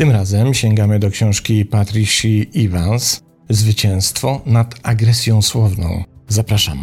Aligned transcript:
Tym 0.00 0.10
razem 0.10 0.54
sięgamy 0.54 0.98
do 0.98 1.10
książki 1.10 1.64
Patricia 1.64 2.28
Evans 2.56 3.20
Zwycięstwo 3.48 4.40
nad 4.46 4.74
agresją 4.82 5.42
słowną. 5.42 6.04
Zapraszam. 6.28 6.78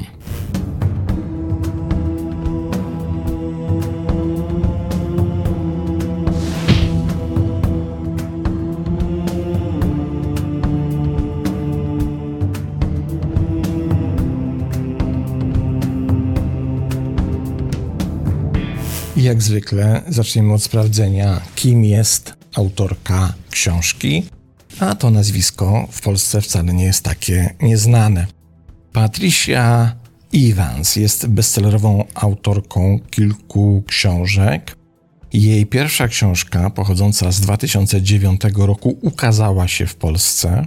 Jak 19.18 19.42
zwykle 19.42 20.02
zaczniemy 20.08 20.54
od 20.54 20.64
sprawdzenia, 20.64 21.42
kim 21.56 21.86
jest 21.86 22.38
autorka 22.58 23.34
książki, 23.50 24.24
a 24.80 24.96
to 24.96 25.12
nazwisko 25.12 25.88
w 25.92 26.02
Polsce 26.02 26.42
wcale 26.42 26.74
nie 26.74 26.86
jest 26.86 27.04
takie 27.04 27.56
nieznane. 27.62 28.28
Patricia 28.94 29.96
Evans 30.34 30.96
jest 30.96 31.28
bestsellerową 31.28 32.06
autorką 32.16 33.00
kilku 33.10 33.84
książek. 33.88 34.76
Jej 35.34 35.66
pierwsza 35.66 36.08
książka, 36.08 36.70
pochodząca 36.70 37.32
z 37.32 37.42
2009 37.42 38.42
roku, 38.58 38.98
ukazała 39.02 39.68
się 39.68 39.86
w 39.86 39.96
Polsce. 39.96 40.66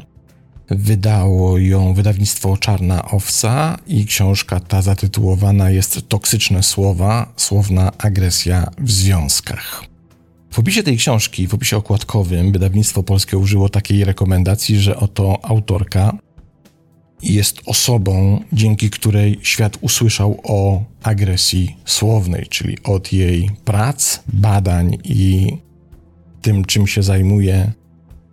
Wydało 0.70 1.58
ją 1.58 1.94
wydawnictwo 1.94 2.56
Czarna 2.56 3.10
Owca 3.10 3.78
i 3.86 4.06
książka 4.06 4.60
ta 4.60 4.82
zatytułowana 4.82 5.70
jest 5.70 6.08
Toksyczne 6.08 6.62
słowa, 6.62 7.32
słowna 7.36 7.92
agresja 7.98 8.66
w 8.78 8.90
związkach. 8.90 9.89
W 10.50 10.58
opisie 10.58 10.82
tej 10.82 10.96
książki, 10.96 11.46
w 11.46 11.54
opisie 11.54 11.76
okładkowym, 11.76 12.52
wydawnictwo 12.52 13.02
polskie 13.02 13.38
użyło 13.38 13.68
takiej 13.68 14.04
rekomendacji, 14.04 14.80
że 14.80 14.96
oto 14.96 15.44
autorka 15.44 16.18
jest 17.22 17.60
osobą, 17.66 18.44
dzięki 18.52 18.90
której 18.90 19.38
świat 19.42 19.78
usłyszał 19.80 20.40
o 20.44 20.84
agresji 21.02 21.76
słownej, 21.84 22.46
czyli 22.46 22.82
od 22.82 23.12
jej 23.12 23.50
prac, 23.64 24.20
badań 24.32 24.98
i 25.04 25.56
tym, 26.42 26.64
czym 26.64 26.86
się 26.86 27.02
zajmuje, 27.02 27.72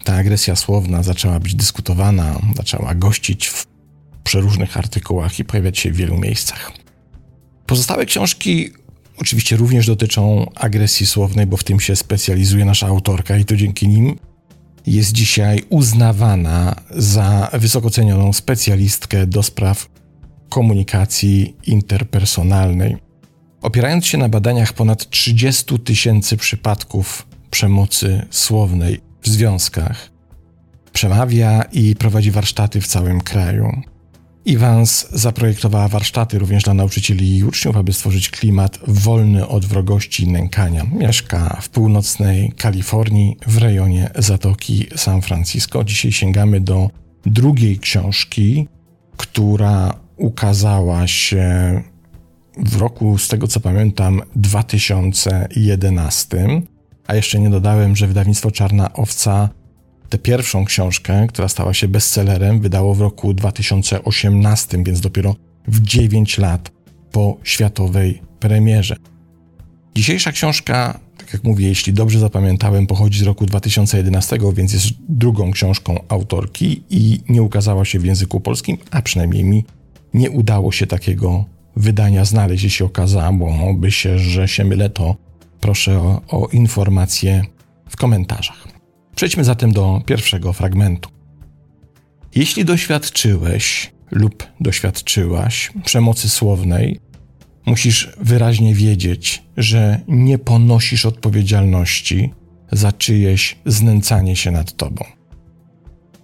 ta 0.03 0.15
agresja 0.15 0.55
słowna 0.55 1.03
zaczęła 1.03 1.39
być 1.39 1.55
dyskutowana, 1.55 2.39
zaczęła 2.55 2.95
gościć 2.95 3.47
w 3.47 3.65
przeróżnych 4.23 4.77
artykułach 4.77 5.39
i 5.39 5.45
pojawiać 5.45 5.79
się 5.79 5.91
w 5.91 5.95
wielu 5.95 6.17
miejscach. 6.17 6.71
Pozostałe 7.65 8.05
książki 8.05 8.69
oczywiście 9.17 9.57
również 9.57 9.87
dotyczą 9.87 10.51
agresji 10.55 11.05
słownej, 11.05 11.45
bo 11.45 11.57
w 11.57 11.63
tym 11.63 11.79
się 11.79 11.95
specjalizuje 11.95 12.65
nasza 12.65 12.87
autorka 12.87 13.37
i 13.37 13.45
to 13.45 13.55
dzięki 13.55 13.87
nim 13.87 14.19
jest 14.87 15.11
dzisiaj 15.11 15.63
uznawana 15.69 16.75
za 16.89 17.49
wysoko 17.53 17.89
cenioną 17.89 18.33
specjalistkę 18.33 19.27
do 19.27 19.43
spraw 19.43 19.89
komunikacji 20.49 21.55
interpersonalnej. 21.65 22.97
Opierając 23.61 24.05
się 24.05 24.17
na 24.17 24.29
badaniach 24.29 24.73
ponad 24.73 25.09
30 25.09 25.79
tysięcy 25.79 26.37
przypadków 26.37 27.27
przemocy 27.51 28.25
słownej 28.29 29.01
w 29.21 29.29
związkach, 29.29 30.09
przemawia 30.93 31.61
i 31.61 31.95
prowadzi 31.95 32.31
warsztaty 32.31 32.81
w 32.81 32.87
całym 32.87 33.21
kraju. 33.21 33.81
Evans 34.47 35.07
zaprojektowała 35.11 35.87
warsztaty 35.87 36.39
również 36.39 36.63
dla 36.63 36.73
nauczycieli 36.73 37.37
i 37.37 37.43
uczniów, 37.43 37.77
aby 37.77 37.93
stworzyć 37.93 38.29
klimat 38.29 38.79
wolny 38.87 39.47
od 39.47 39.65
wrogości 39.65 40.23
i 40.23 40.27
nękania. 40.27 40.85
Mieszka 40.93 41.59
w 41.61 41.69
północnej 41.69 42.51
Kalifornii, 42.57 43.37
w 43.47 43.57
rejonie 43.57 44.09
Zatoki 44.15 44.87
San 44.95 45.21
Francisco. 45.21 45.83
Dzisiaj 45.83 46.11
sięgamy 46.11 46.61
do 46.61 46.89
drugiej 47.25 47.79
książki, 47.79 48.67
która 49.17 49.93
ukazała 50.15 51.07
się 51.07 51.81
w 52.57 52.77
roku, 52.77 53.17
z 53.17 53.27
tego 53.27 53.47
co 53.47 53.59
pamiętam, 53.59 54.21
2011. 54.35 56.61
A 57.07 57.15
jeszcze 57.15 57.39
nie 57.39 57.49
dodałem, 57.49 57.95
że 57.95 58.07
wydawnictwo 58.07 58.51
Czarna 58.51 58.93
Owca 58.93 59.49
Tę 60.09 60.17
pierwszą 60.17 60.65
książkę, 60.65 61.27
która 61.29 61.47
stała 61.47 61.73
się 61.73 61.87
bestsellerem, 61.87 62.61
wydało 62.61 62.95
w 62.95 63.01
roku 63.01 63.33
2018, 63.33 64.83
więc 64.83 65.01
dopiero 65.01 65.35
w 65.67 65.81
9 65.81 66.37
lat 66.37 66.71
po 67.11 67.37
światowej 67.43 68.21
premierze. 68.39 68.95
Dzisiejsza 69.95 70.31
książka, 70.31 70.99
tak 71.17 71.33
jak 71.33 71.43
mówię, 71.43 71.67
jeśli 71.67 71.93
dobrze 71.93 72.19
zapamiętałem, 72.19 72.87
pochodzi 72.87 73.19
z 73.19 73.23
roku 73.23 73.45
2011, 73.45 74.37
więc 74.53 74.73
jest 74.73 74.87
drugą 75.09 75.51
książką 75.51 75.99
autorki 76.09 76.83
i 76.89 77.19
nie 77.29 77.43
ukazała 77.43 77.85
się 77.85 77.99
w 77.99 78.05
języku 78.05 78.39
polskim, 78.39 78.77
a 78.91 79.01
przynajmniej 79.01 79.43
mi 79.43 79.65
nie 80.13 80.31
udało 80.31 80.71
się 80.71 80.87
takiego 80.87 81.45
wydania 81.75 82.25
znaleźć. 82.25 82.63
Jeśli 82.63 82.85
okazałoby 82.85 83.91
się, 83.91 84.19
że 84.19 84.47
się 84.47 84.65
mylę, 84.65 84.89
to 84.89 85.15
proszę 85.61 85.99
o, 85.99 86.21
o 86.27 86.47
informacje 86.47 87.43
w 87.89 87.97
komentarzach. 87.97 88.76
Przejdźmy 89.17 89.43
zatem 89.43 89.71
do 89.71 90.01
pierwszego 90.05 90.53
fragmentu. 90.53 91.09
Jeśli 92.35 92.65
doświadczyłeś 92.65 93.91
lub 94.11 94.47
doświadczyłaś 94.59 95.71
przemocy 95.85 96.29
słownej, 96.29 96.99
musisz 97.65 98.09
wyraźnie 98.19 98.75
wiedzieć, 98.75 99.43
że 99.57 99.99
nie 100.07 100.37
ponosisz 100.37 101.05
odpowiedzialności 101.05 102.33
za 102.71 102.91
czyjeś 102.91 103.57
znęcanie 103.65 104.35
się 104.35 104.51
nad 104.51 104.75
tobą. 104.75 105.05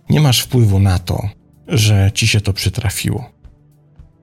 Nie 0.10 0.22
masz 0.22 0.40
wpływu 0.40 0.80
na 0.80 1.00
to, 1.00 1.30
że 1.68 2.12
ci 2.14 2.28
się 2.28 2.42
to 2.42 2.54
przytrafiło. 2.54 3.30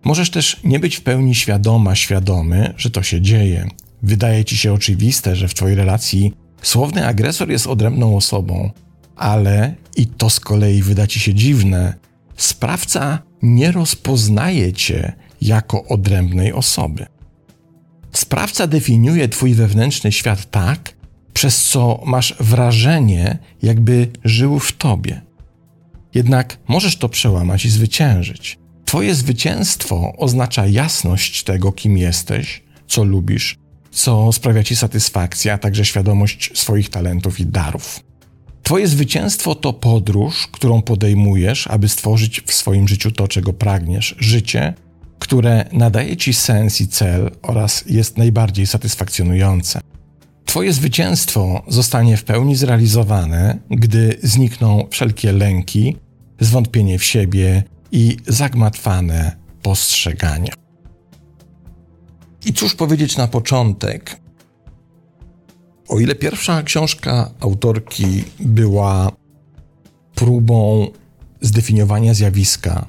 Możesz 0.05 0.31
też 0.31 0.61
nie 0.65 0.79
być 0.79 0.97
w 0.97 1.01
pełni 1.01 1.35
świadoma, 1.35 1.95
świadomy, 1.95 2.75
że 2.77 2.91
to 2.91 3.03
się 3.03 3.21
dzieje. 3.21 3.69
Wydaje 4.03 4.45
ci 4.45 4.57
się 4.57 4.73
oczywiste, 4.73 5.37
że 5.37 5.49
w 5.49 5.55
twojej 5.55 5.77
relacji 5.77 6.33
Słowny 6.63 7.07
agresor 7.07 7.51
jest 7.51 7.67
odrębną 7.67 8.17
osobą, 8.17 8.71
ale 9.17 9.75
i 9.97 10.07
to 10.07 10.31
z 10.31 10.41
kolei 10.41 10.83
wyda 10.83 11.07
ci 11.07 11.21
się 11.21 11.35
dziwne. 11.35 11.95
Sprawca 12.37 13.19
nie 13.43 13.73
rozpoznaje 13.73 14.73
cię 14.73 15.13
jako 15.41 15.85
odrębnej 15.85 16.53
osoby. 16.53 17.07
Sprawca 18.13 18.67
definiuje 18.67 19.29
twój 19.29 19.55
wewnętrzny 19.55 20.13
świat 20.13 20.51
tak, 20.51 20.95
przez 21.33 21.65
co 21.65 22.03
masz 22.07 22.35
wrażenie, 22.41 23.39
jakby 23.63 24.09
żył 24.25 24.59
w 24.59 24.73
tobie. 24.73 25.21
Jednak 26.15 26.59
możesz 26.69 26.97
to 26.97 27.09
przełamać 27.09 27.65
i 27.65 27.71
zwyciężyć. 27.71 28.59
Twoje 28.85 29.15
zwycięstwo 29.15 30.13
oznacza 30.17 30.67
jasność 30.67 31.45
tego, 31.45 31.73
kim 31.73 31.99
jesteś, 31.99 32.63
co 32.87 33.05
lubisz, 33.05 33.59
co 33.91 34.33
sprawia 34.33 34.63
ci 34.63 34.77
satysfakcję, 34.77 35.53
a 35.53 35.59
także 35.59 35.85
świadomość 35.85 36.51
swoich 36.55 36.89
talentów 36.89 37.41
i 37.41 37.47
darów. 37.47 38.01
Twoje 38.63 38.89
zwycięstwo 38.89 39.55
to 39.55 39.73
podróż, 39.73 40.49
którą 40.53 40.83
podejmujesz, 40.83 41.67
aby 41.67 41.89
stworzyć 41.89 42.41
w 42.47 42.53
swoim 42.53 42.89
życiu 42.89 43.11
to, 43.11 43.29
czego 43.29 43.53
pragniesz. 43.53 44.15
Życie, 44.19 44.75
które 45.19 45.65
nadaje 45.73 46.17
ci 46.17 46.35
sens 46.35 46.81
i 46.81 46.89
cel 46.89 47.31
oraz 47.43 47.85
jest 47.87 48.19
najbardziej 48.19 48.67
satysfakcjonujące. 48.67 49.81
Twoje 50.45 50.73
zwycięstwo 50.73 51.63
zostanie 51.69 52.17
w 52.17 52.25
pełni 52.25 52.57
zrealizowane, 52.57 53.59
gdy 53.71 54.19
znikną 54.23 54.87
wszelkie 54.91 55.33
lęki, 55.33 55.97
zwątpienie 56.41 56.99
w 56.99 57.05
siebie 57.05 57.63
i 57.93 58.17
zagmatwane 58.27 59.37
postrzegania. 59.63 60.53
I 62.47 62.53
cóż 62.53 62.75
powiedzieć 62.75 63.17
na 63.17 63.27
początek? 63.27 64.21
O 65.89 66.01
ile 66.01 66.15
pierwsza 66.15 66.63
książka 66.63 67.31
autorki 67.41 68.25
była 68.41 69.13
próbą 70.15 70.87
zdefiniowania 71.41 72.15
zjawiska 72.15 72.87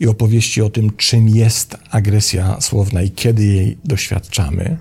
i 0.00 0.06
opowieści 0.06 0.62
o 0.62 0.70
tym, 0.70 0.96
czym 0.96 1.28
jest 1.28 1.76
agresja 1.90 2.60
słowna 2.60 3.02
i 3.02 3.10
kiedy 3.10 3.44
jej 3.44 3.78
doświadczamy, 3.84 4.78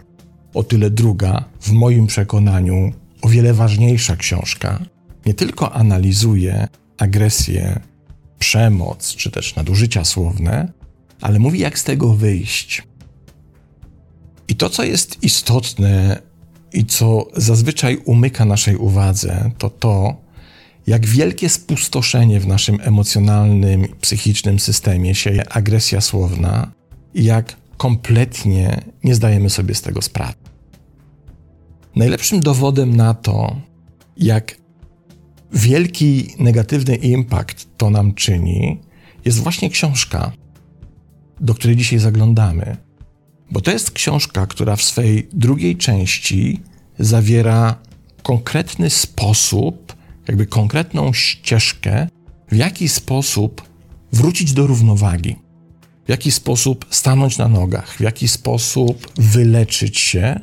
o 0.53 0.63
tyle 0.63 0.89
druga, 0.89 1.45
w 1.61 1.71
moim 1.71 2.07
przekonaniu, 2.07 2.93
o 3.21 3.29
wiele 3.29 3.53
ważniejsza 3.53 4.15
książka, 4.15 4.79
nie 5.25 5.33
tylko 5.33 5.73
analizuje 5.73 6.67
agresję, 6.97 7.79
przemoc 8.39 9.15
czy 9.15 9.31
też 9.31 9.55
nadużycia 9.55 10.05
słowne, 10.05 10.71
ale 11.21 11.39
mówi, 11.39 11.59
jak 11.59 11.79
z 11.79 11.83
tego 11.83 12.13
wyjść 12.13 12.83
i 14.51 14.55
to, 14.55 14.69
co 14.69 14.83
jest 14.83 15.23
istotne 15.23 16.21
i 16.73 16.85
co 16.85 17.27
zazwyczaj 17.37 17.97
umyka 18.05 18.45
naszej 18.45 18.75
uwadze, 18.75 19.51
to 19.57 19.69
to, 19.69 20.15
jak 20.87 21.05
wielkie 21.05 21.49
spustoszenie 21.49 22.39
w 22.39 22.47
naszym 22.47 22.77
emocjonalnym, 22.81 23.87
psychicznym 24.01 24.59
systemie 24.59 25.15
sieje 25.15 25.49
agresja 25.49 26.01
słowna 26.01 26.71
i 27.13 27.23
jak 27.23 27.55
kompletnie 27.77 28.81
nie 29.03 29.15
zdajemy 29.15 29.49
sobie 29.49 29.75
z 29.75 29.81
tego 29.81 30.01
sprawy. 30.01 30.33
Najlepszym 31.95 32.39
dowodem 32.39 32.95
na 32.95 33.13
to, 33.13 33.55
jak 34.17 34.57
wielki 35.53 36.27
negatywny 36.39 36.95
impact 36.95 37.67
to 37.77 37.89
nam 37.89 38.13
czyni, 38.13 38.79
jest 39.25 39.39
właśnie 39.39 39.69
książka, 39.69 40.31
do 41.41 41.53
której 41.53 41.75
dzisiaj 41.75 41.99
zaglądamy. 41.99 42.90
Bo 43.51 43.61
to 43.61 43.71
jest 43.71 43.91
książka, 43.91 44.47
która 44.47 44.75
w 44.75 44.83
swej 44.83 45.27
drugiej 45.33 45.77
części 45.77 46.59
zawiera 46.99 47.75
konkretny 48.23 48.89
sposób, 48.89 49.95
jakby 50.27 50.45
konkretną 50.45 51.13
ścieżkę, 51.13 52.07
w 52.51 52.55
jaki 52.55 52.89
sposób 52.89 53.61
wrócić 54.13 54.53
do 54.53 54.67
równowagi, 54.67 55.35
w 56.05 56.09
jaki 56.09 56.31
sposób 56.31 56.85
stanąć 56.89 57.37
na 57.37 57.47
nogach, 57.47 57.97
w 57.97 57.99
jaki 57.99 58.27
sposób 58.27 59.11
wyleczyć 59.15 59.99
się 59.99 60.39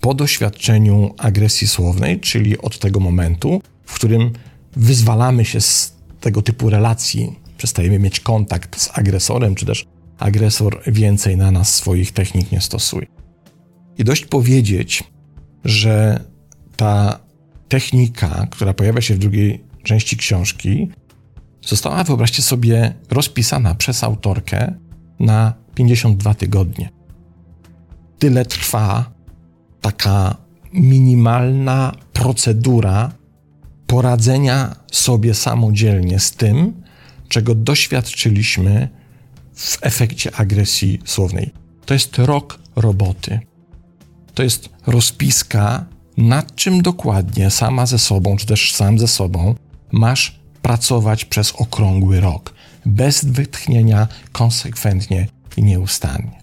po 0.00 0.14
doświadczeniu 0.14 1.14
agresji 1.18 1.68
słownej, 1.68 2.20
czyli 2.20 2.58
od 2.58 2.78
tego 2.78 3.00
momentu, 3.00 3.62
w 3.84 3.94
którym 3.94 4.32
wyzwalamy 4.76 5.44
się 5.44 5.60
z 5.60 5.94
tego 6.20 6.42
typu 6.42 6.70
relacji, 6.70 7.38
przestajemy 7.58 7.98
mieć 7.98 8.20
kontakt 8.20 8.80
z 8.80 8.98
agresorem, 8.98 9.54
czy 9.54 9.66
też 9.66 9.86
agresor 10.20 10.82
więcej 10.86 11.36
na 11.36 11.50
nas 11.50 11.74
swoich 11.74 12.12
technik 12.12 12.52
nie 12.52 12.60
stosuje. 12.60 13.06
I 13.98 14.04
dość 14.04 14.26
powiedzieć, 14.26 15.04
że 15.64 16.24
ta 16.76 17.20
technika, 17.68 18.46
która 18.50 18.74
pojawia 18.74 19.00
się 19.00 19.14
w 19.14 19.18
drugiej 19.18 19.64
części 19.82 20.16
książki, 20.16 20.90
została, 21.66 22.04
wyobraźcie 22.04 22.42
sobie, 22.42 22.94
rozpisana 23.10 23.74
przez 23.74 24.04
autorkę 24.04 24.74
na 25.20 25.54
52 25.74 26.34
tygodnie. 26.34 26.88
Tyle 28.18 28.44
trwa 28.44 29.12
taka 29.80 30.36
minimalna 30.72 31.92
procedura 32.12 33.12
poradzenia 33.86 34.76
sobie 34.92 35.34
samodzielnie 35.34 36.18
z 36.18 36.32
tym, 36.32 36.82
czego 37.28 37.54
doświadczyliśmy 37.54 38.88
w 39.60 39.78
efekcie 39.82 40.34
agresji 40.36 41.00
słownej. 41.04 41.50
To 41.86 41.94
jest 41.94 42.18
rok 42.18 42.58
roboty. 42.76 43.40
To 44.34 44.42
jest 44.42 44.68
rozpiska, 44.86 45.84
nad 46.16 46.54
czym 46.54 46.82
dokładnie 46.82 47.50
sama 47.50 47.86
ze 47.86 47.98
sobą, 47.98 48.36
czy 48.36 48.46
też 48.46 48.74
sam 48.74 48.98
ze 48.98 49.08
sobą 49.08 49.54
masz 49.92 50.40
pracować 50.62 51.24
przez 51.24 51.52
okrągły 51.52 52.20
rok, 52.20 52.54
bez 52.86 53.24
wytchnienia, 53.24 54.08
konsekwentnie 54.32 55.26
i 55.56 55.62
nieustannie. 55.62 56.40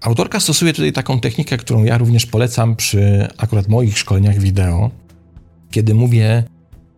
Autorka 0.00 0.40
stosuje 0.40 0.72
tutaj 0.72 0.92
taką 0.92 1.20
technikę, 1.20 1.56
którą 1.56 1.84
ja 1.84 1.98
również 1.98 2.26
polecam 2.26 2.76
przy 2.76 3.28
akurat 3.36 3.68
moich 3.68 3.98
szkoleniach 3.98 4.38
wideo, 4.38 4.90
kiedy 5.70 5.94
mówię: 5.94 6.44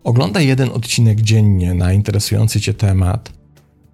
oglądaj 0.05 0.47
jeden 0.47 0.69
odcinek 0.69 1.21
dziennie 1.21 1.75
na 1.75 1.93
interesujący 1.93 2.61
Cię 2.61 2.75
temat 2.75 3.36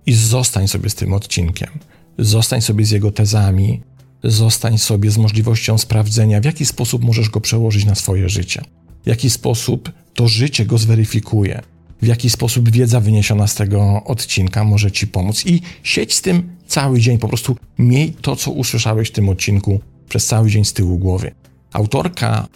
i 0.06 0.12
zostań 0.12 0.68
sobie 0.68 0.90
z 0.90 0.94
tym 0.94 1.12
odcinkiem. 1.12 1.70
Zostań 2.18 2.62
sobie 2.62 2.84
z 2.84 2.90
jego 2.90 3.10
tezami, 3.10 3.80
zostań 4.24 4.78
sobie 4.78 5.10
z 5.10 5.18
możliwością 5.18 5.78
sprawdzenia, 5.78 6.40
w 6.40 6.44
jaki 6.44 6.66
sposób 6.66 7.04
możesz 7.04 7.30
go 7.30 7.40
przełożyć 7.40 7.84
na 7.84 7.94
swoje 7.94 8.28
życie, 8.28 8.62
w 9.04 9.06
jaki 9.06 9.30
sposób 9.30 9.92
to 10.14 10.28
życie 10.28 10.66
go 10.66 10.78
zweryfikuje, 10.78 11.62
w 12.02 12.06
jaki 12.06 12.30
sposób 12.30 12.70
wiedza 12.70 13.00
wyniesiona 13.00 13.46
z 13.46 13.54
tego 13.54 14.02
odcinka 14.04 14.64
może 14.64 14.92
Ci 14.92 15.06
pomóc. 15.06 15.46
I 15.46 15.60
siedź 15.82 16.14
z 16.14 16.22
tym 16.22 16.56
cały 16.66 17.00
dzień, 17.00 17.18
po 17.18 17.28
prostu 17.28 17.56
miej 17.78 18.12
to, 18.12 18.36
co 18.36 18.50
usłyszałeś 18.50 19.08
w 19.08 19.12
tym 19.12 19.28
odcinku 19.28 19.80
przez 20.08 20.26
cały 20.26 20.50
dzień 20.50 20.64
z 20.64 20.72
tyłu 20.72 20.98
głowy. 20.98 21.30
Autorka 21.72 22.46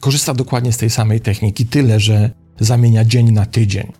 korzysta 0.00 0.34
dokładnie 0.34 0.72
z 0.72 0.76
tej 0.76 0.90
samej 0.90 1.20
techniki, 1.20 1.66
tyle 1.66 2.00
że 2.00 2.30
zamienia 2.60 3.04
dzień 3.04 3.32
na 3.32 3.46
tydzień. 3.46 3.92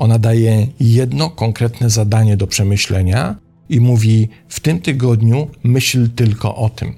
Ona 0.00 0.18
daje 0.18 0.66
jedno 0.80 1.30
konkretne 1.30 1.90
zadanie 1.90 2.36
do 2.36 2.46
przemyślenia 2.46 3.36
i 3.68 3.80
mówi: 3.80 4.28
W 4.48 4.60
tym 4.60 4.80
tygodniu 4.80 5.48
myśl 5.62 6.10
tylko 6.10 6.56
o 6.56 6.68
tym. 6.68 6.94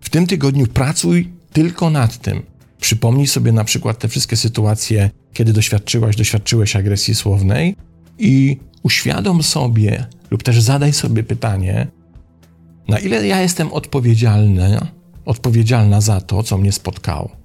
W 0.00 0.10
tym 0.10 0.26
tygodniu 0.26 0.66
pracuj 0.66 1.28
tylko 1.52 1.90
nad 1.90 2.18
tym. 2.18 2.42
Przypomnij 2.80 3.26
sobie 3.26 3.52
na 3.52 3.64
przykład 3.64 3.98
te 3.98 4.08
wszystkie 4.08 4.36
sytuacje, 4.36 5.10
kiedy 5.32 5.52
doświadczyłaś, 5.52 6.16
doświadczyłeś 6.16 6.76
agresji 6.76 7.14
słownej 7.14 7.76
i 8.18 8.56
uświadom 8.82 9.42
sobie 9.42 10.06
lub 10.30 10.42
też 10.42 10.60
zadaj 10.60 10.92
sobie 10.92 11.22
pytanie, 11.22 11.86
na 12.88 12.98
ile 12.98 13.26
ja 13.26 13.40
jestem 13.40 13.72
odpowiedzialny, 13.72 14.78
odpowiedzialna 15.24 16.00
za 16.00 16.20
to, 16.20 16.42
co 16.42 16.58
mnie 16.58 16.72
spotkało. 16.72 17.36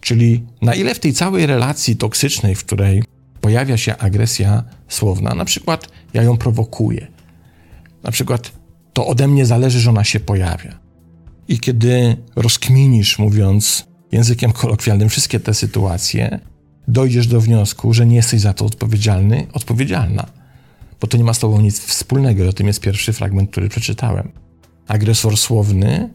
Czyli 0.00 0.44
na 0.62 0.74
ile 0.74 0.94
w 0.94 1.00
tej 1.00 1.12
całej 1.12 1.46
relacji 1.46 1.96
toksycznej, 1.96 2.54
w 2.54 2.64
której 2.64 3.02
pojawia 3.48 3.76
się 3.76 3.96
agresja 3.96 4.64
słowna, 4.88 5.34
na 5.34 5.44
przykład 5.44 5.88
ja 6.14 6.22
ją 6.22 6.36
prowokuję, 6.36 7.06
na 8.02 8.10
przykład 8.10 8.52
to 8.92 9.06
ode 9.06 9.28
mnie 9.28 9.46
zależy, 9.46 9.80
że 9.80 9.90
ona 9.90 10.04
się 10.04 10.20
pojawia. 10.20 10.78
I 11.48 11.58
kiedy 11.58 12.16
rozkminisz, 12.36 13.18
mówiąc 13.18 13.86
językiem 14.12 14.52
kolokwialnym, 14.52 15.08
wszystkie 15.08 15.40
te 15.40 15.54
sytuacje, 15.54 16.40
dojdziesz 16.88 17.26
do 17.26 17.40
wniosku, 17.40 17.94
że 17.94 18.06
nie 18.06 18.16
jesteś 18.16 18.40
za 18.40 18.52
to 18.52 18.64
odpowiedzialny, 18.64 19.46
odpowiedzialna. 19.52 20.26
Bo 21.00 21.06
to 21.06 21.16
nie 21.16 21.24
ma 21.24 21.34
z 21.34 21.38
tobą 21.38 21.60
nic 21.60 21.80
wspólnego. 21.80 22.48
O 22.48 22.52
tym 22.52 22.66
jest 22.66 22.80
pierwszy 22.80 23.12
fragment, 23.12 23.50
który 23.50 23.68
przeczytałem. 23.68 24.32
Agresor 24.88 25.36
słowny 25.36 26.10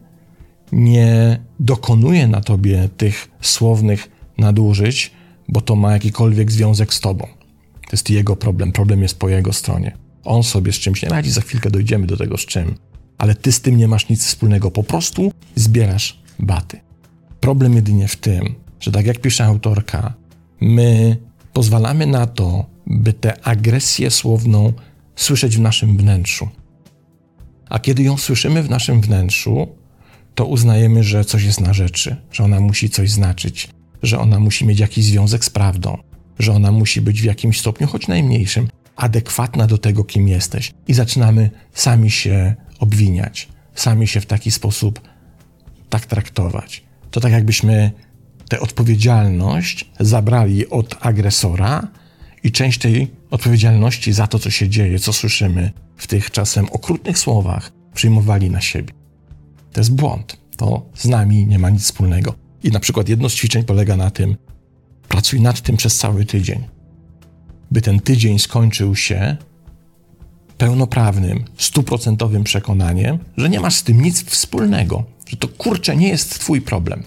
nie 0.72 1.38
dokonuje 1.60 2.28
na 2.28 2.40
tobie 2.40 2.88
tych 2.96 3.28
słownych 3.40 4.10
nadużyć, 4.38 5.10
bo 5.48 5.60
to 5.60 5.76
ma 5.76 5.92
jakikolwiek 5.92 6.52
związek 6.52 6.94
z 6.94 7.00
tobą. 7.00 7.26
To 7.74 7.92
jest 7.92 8.10
jego 8.10 8.36
problem, 8.36 8.72
problem 8.72 9.02
jest 9.02 9.18
po 9.18 9.28
jego 9.28 9.52
stronie. 9.52 9.96
On 10.24 10.42
sobie 10.42 10.72
z 10.72 10.76
czymś 10.76 11.02
nie 11.02 11.08
radzi, 11.08 11.30
za 11.30 11.40
chwilkę 11.40 11.70
dojdziemy 11.70 12.06
do 12.06 12.16
tego 12.16 12.38
z 12.38 12.46
czym, 12.46 12.74
ale 13.18 13.34
ty 13.34 13.52
z 13.52 13.60
tym 13.60 13.76
nie 13.76 13.88
masz 13.88 14.08
nic 14.08 14.24
wspólnego, 14.24 14.70
po 14.70 14.82
prostu 14.82 15.32
zbierasz 15.54 16.20
baty. 16.38 16.80
Problem 17.40 17.74
jedynie 17.74 18.08
w 18.08 18.16
tym, 18.16 18.54
że 18.80 18.92
tak 18.92 19.06
jak 19.06 19.20
pisze 19.20 19.44
autorka, 19.44 20.14
my 20.60 21.16
pozwalamy 21.52 22.06
na 22.06 22.26
to, 22.26 22.66
by 22.86 23.12
tę 23.12 23.44
agresję 23.46 24.10
słowną 24.10 24.72
słyszeć 25.16 25.56
w 25.56 25.60
naszym 25.60 25.96
wnętrzu. 25.96 26.48
A 27.68 27.78
kiedy 27.78 28.02
ją 28.02 28.16
słyszymy 28.16 28.62
w 28.62 28.70
naszym 28.70 29.00
wnętrzu, 29.00 29.68
to 30.34 30.46
uznajemy, 30.46 31.02
że 31.02 31.24
coś 31.24 31.42
jest 31.42 31.60
na 31.60 31.72
rzeczy, 31.72 32.16
że 32.32 32.44
ona 32.44 32.60
musi 32.60 32.90
coś 32.90 33.10
znaczyć, 33.10 33.68
że 34.04 34.18
ona 34.18 34.40
musi 34.40 34.66
mieć 34.66 34.80
jakiś 34.80 35.04
związek 35.04 35.44
z 35.44 35.50
prawdą, 35.50 35.98
że 36.38 36.52
ona 36.52 36.72
musi 36.72 37.00
być 37.00 37.22
w 37.22 37.24
jakimś 37.24 37.60
stopniu, 37.60 37.86
choć 37.86 38.08
najmniejszym, 38.08 38.68
adekwatna 38.96 39.66
do 39.66 39.78
tego, 39.78 40.04
kim 40.04 40.28
jesteś. 40.28 40.72
I 40.88 40.94
zaczynamy 40.94 41.50
sami 41.72 42.10
się 42.10 42.54
obwiniać, 42.78 43.48
sami 43.74 44.06
się 44.06 44.20
w 44.20 44.26
taki 44.26 44.50
sposób 44.50 45.00
tak 45.88 46.06
traktować. 46.06 46.82
To 47.10 47.20
tak 47.20 47.32
jakbyśmy 47.32 47.92
tę 48.48 48.60
odpowiedzialność 48.60 49.90
zabrali 50.00 50.70
od 50.70 50.96
agresora 51.00 51.88
i 52.42 52.52
część 52.52 52.78
tej 52.78 53.10
odpowiedzialności 53.30 54.12
za 54.12 54.26
to, 54.26 54.38
co 54.38 54.50
się 54.50 54.68
dzieje, 54.68 54.98
co 54.98 55.12
słyszymy 55.12 55.70
w 55.96 56.06
tych 56.06 56.30
czasem 56.30 56.68
okrutnych 56.70 57.18
słowach, 57.18 57.72
przyjmowali 57.94 58.50
na 58.50 58.60
siebie. 58.60 58.94
To 59.72 59.80
jest 59.80 59.94
błąd. 59.94 60.36
To 60.56 60.86
z 60.94 61.04
nami 61.04 61.46
nie 61.46 61.58
ma 61.58 61.70
nic 61.70 61.82
wspólnego. 61.82 62.43
I 62.64 62.70
na 62.70 62.80
przykład 62.80 63.08
jedno 63.08 63.28
z 63.28 63.34
ćwiczeń 63.34 63.64
polega 63.64 63.96
na 63.96 64.10
tym, 64.10 64.36
pracuj 65.08 65.40
nad 65.40 65.60
tym 65.60 65.76
przez 65.76 65.96
cały 65.96 66.24
tydzień. 66.24 66.64
By 67.70 67.80
ten 67.80 68.00
tydzień 68.00 68.38
skończył 68.38 68.96
się 68.96 69.36
pełnoprawnym, 70.58 71.44
stuprocentowym 71.58 72.44
przekonaniem, 72.44 73.18
że 73.36 73.48
nie 73.48 73.60
masz 73.60 73.74
z 73.74 73.82
tym 73.82 74.02
nic 74.02 74.24
wspólnego, 74.24 75.04
że 75.26 75.36
to 75.36 75.48
kurczę 75.48 75.96
nie 75.96 76.08
jest 76.08 76.40
twój 76.40 76.60
problem. 76.60 77.02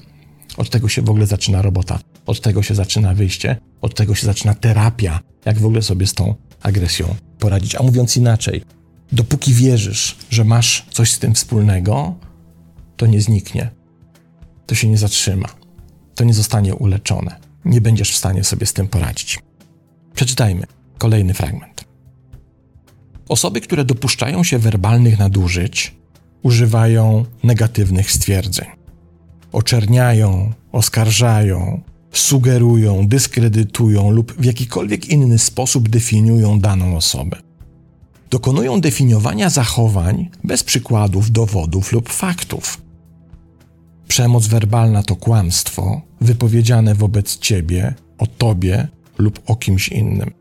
Od 0.58 0.70
tego 0.70 0.90
się 0.90 1.02
w 1.02 1.10
ogóle 1.10 1.26
zaczyna 1.26 1.62
robota, 1.62 2.00
od 2.26 2.42
tego 2.42 2.64
się 2.64 2.76
zaczyna 2.76 3.14
wyjście, 3.14 3.58
od 3.82 3.96
tego 3.96 4.16
się 4.16 4.26
zaczyna 4.26 4.54
terapia, 4.56 5.20
jak 5.46 5.60
w 5.60 5.66
ogóle 5.66 5.82
sobie 5.82 6.08
z 6.08 6.14
tą 6.14 6.36
agresją 6.62 7.16
poradzić. 7.40 7.76
A 7.76 7.84
mówiąc 7.84 8.18
inaczej, 8.18 8.64
dopóki 9.12 9.54
wierzysz, 9.54 10.18
że 10.30 10.44
masz 10.44 10.86
coś 10.92 11.12
z 11.12 11.20
tym 11.20 11.34
wspólnego, 11.34 12.16
to 12.98 13.06
nie 13.06 13.22
zniknie, 13.22 13.77
to 14.68 14.76
się 14.76 14.90
nie 14.90 14.98
zatrzyma, 14.98 15.48
to 16.16 16.24
nie 16.24 16.34
zostanie 16.34 16.76
uleczone. 16.76 17.40
Nie 17.66 17.82
będziesz 17.82 18.12
w 18.12 18.18
stanie 18.18 18.44
sobie 18.44 18.66
z 18.66 18.74
tym 18.74 18.88
poradzić. 18.88 19.40
Przeczytajmy 20.16 20.66
kolejny 20.98 21.34
fragment. 21.34 21.86
Osoby, 23.30 23.62
które 23.62 23.86
dopuszczają 23.86 24.44
się 24.44 24.60
werbalnych 24.60 25.20
nadużyć, 25.20 25.96
używają 26.44 27.26
negatywnych 27.44 28.12
stwierdzeń. 28.12 28.68
Oczerniają, 29.52 30.54
oskarżają, 30.72 31.82
sugerują, 32.12 33.08
dyskredytują 33.08 34.12
lub 34.12 34.34
w 34.34 34.46
jakikolwiek 34.46 35.10
inny 35.10 35.40
sposób 35.40 35.90
definiują 35.90 36.60
daną 36.60 36.98
osobę. 36.98 37.38
Dokonują 38.30 38.82
definiowania 38.82 39.50
zachowań 39.50 40.30
bez 40.44 40.64
przykładów, 40.64 41.32
dowodów 41.32 41.92
lub 41.92 42.10
faktów. 42.10 42.87
Przemoc 44.08 44.48
werbalna 44.48 45.04
to 45.04 45.16
kłamstwo 45.16 46.02
wypowiedziane 46.22 46.96
wobec 46.96 47.38
ciebie, 47.38 47.94
o 48.18 48.28
tobie 48.28 48.88
lub 49.18 49.40
o 49.46 49.56
kimś 49.56 49.90
innym. 49.90 50.32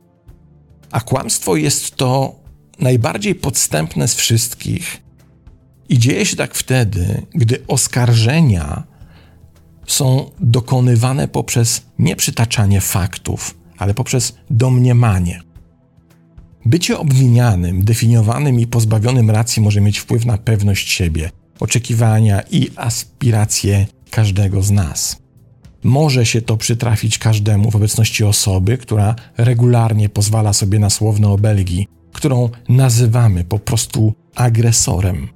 A 0.90 1.00
kłamstwo 1.00 1.56
jest 1.56 1.96
to 1.96 2.36
najbardziej 2.78 3.34
podstępne 3.34 4.08
z 4.08 4.14
wszystkich. 4.14 5.02
I 5.88 5.98
dzieje 5.98 6.26
się 6.26 6.36
tak 6.36 6.54
wtedy, 6.54 7.26
gdy 7.34 7.66
oskarżenia 7.68 8.82
są 9.86 10.30
dokonywane 10.40 11.28
poprzez 11.28 11.82
nie 11.98 12.16
przytaczanie 12.16 12.80
faktów, 12.80 13.58
ale 13.78 13.94
poprzez 13.94 14.36
domniemanie. 14.50 15.42
Bycie 16.64 16.98
obwinianym, 16.98 17.84
definiowanym 17.84 18.60
i 18.60 18.66
pozbawionym 18.66 19.30
racji 19.30 19.62
może 19.62 19.80
mieć 19.80 19.98
wpływ 19.98 20.24
na 20.24 20.38
pewność 20.38 20.90
siebie, 20.90 21.30
oczekiwania 21.60 22.42
i 22.50 22.70
aspiracje 22.76 23.86
każdego 24.10 24.62
z 24.62 24.70
nas. 24.70 25.16
Może 25.84 26.26
się 26.26 26.42
to 26.42 26.56
przytrafić 26.56 27.18
każdemu 27.18 27.70
w 27.70 27.76
obecności 27.76 28.24
osoby, 28.24 28.78
która 28.78 29.14
regularnie 29.36 30.08
pozwala 30.08 30.52
sobie 30.52 30.78
na 30.78 30.90
słowne 30.90 31.28
obelgi, 31.28 31.88
którą 32.12 32.50
nazywamy 32.68 33.44
po 33.44 33.58
prostu 33.58 34.14
agresorem. 34.34 35.28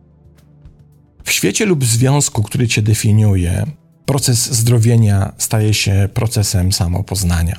W 1.24 1.32
świecie 1.32 1.66
lub 1.66 1.84
związku, 1.84 2.42
który 2.42 2.68
cię 2.68 2.82
definiuje, 2.82 3.66
proces 4.06 4.52
zdrowienia 4.52 5.32
staje 5.38 5.74
się 5.74 6.08
procesem 6.14 6.72
samopoznania. 6.72 7.56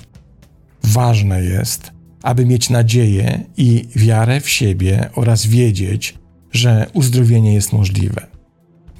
Ważne 0.83 1.43
jest, 1.43 1.91
aby 2.23 2.45
mieć 2.45 2.69
nadzieję 2.69 3.43
i 3.57 3.87
wiarę 3.95 4.41
w 4.41 4.49
siebie 4.49 5.09
oraz 5.15 5.45
wiedzieć, 5.45 6.15
że 6.51 6.87
uzdrowienie 6.93 7.53
jest 7.53 7.73
możliwe. 7.73 8.30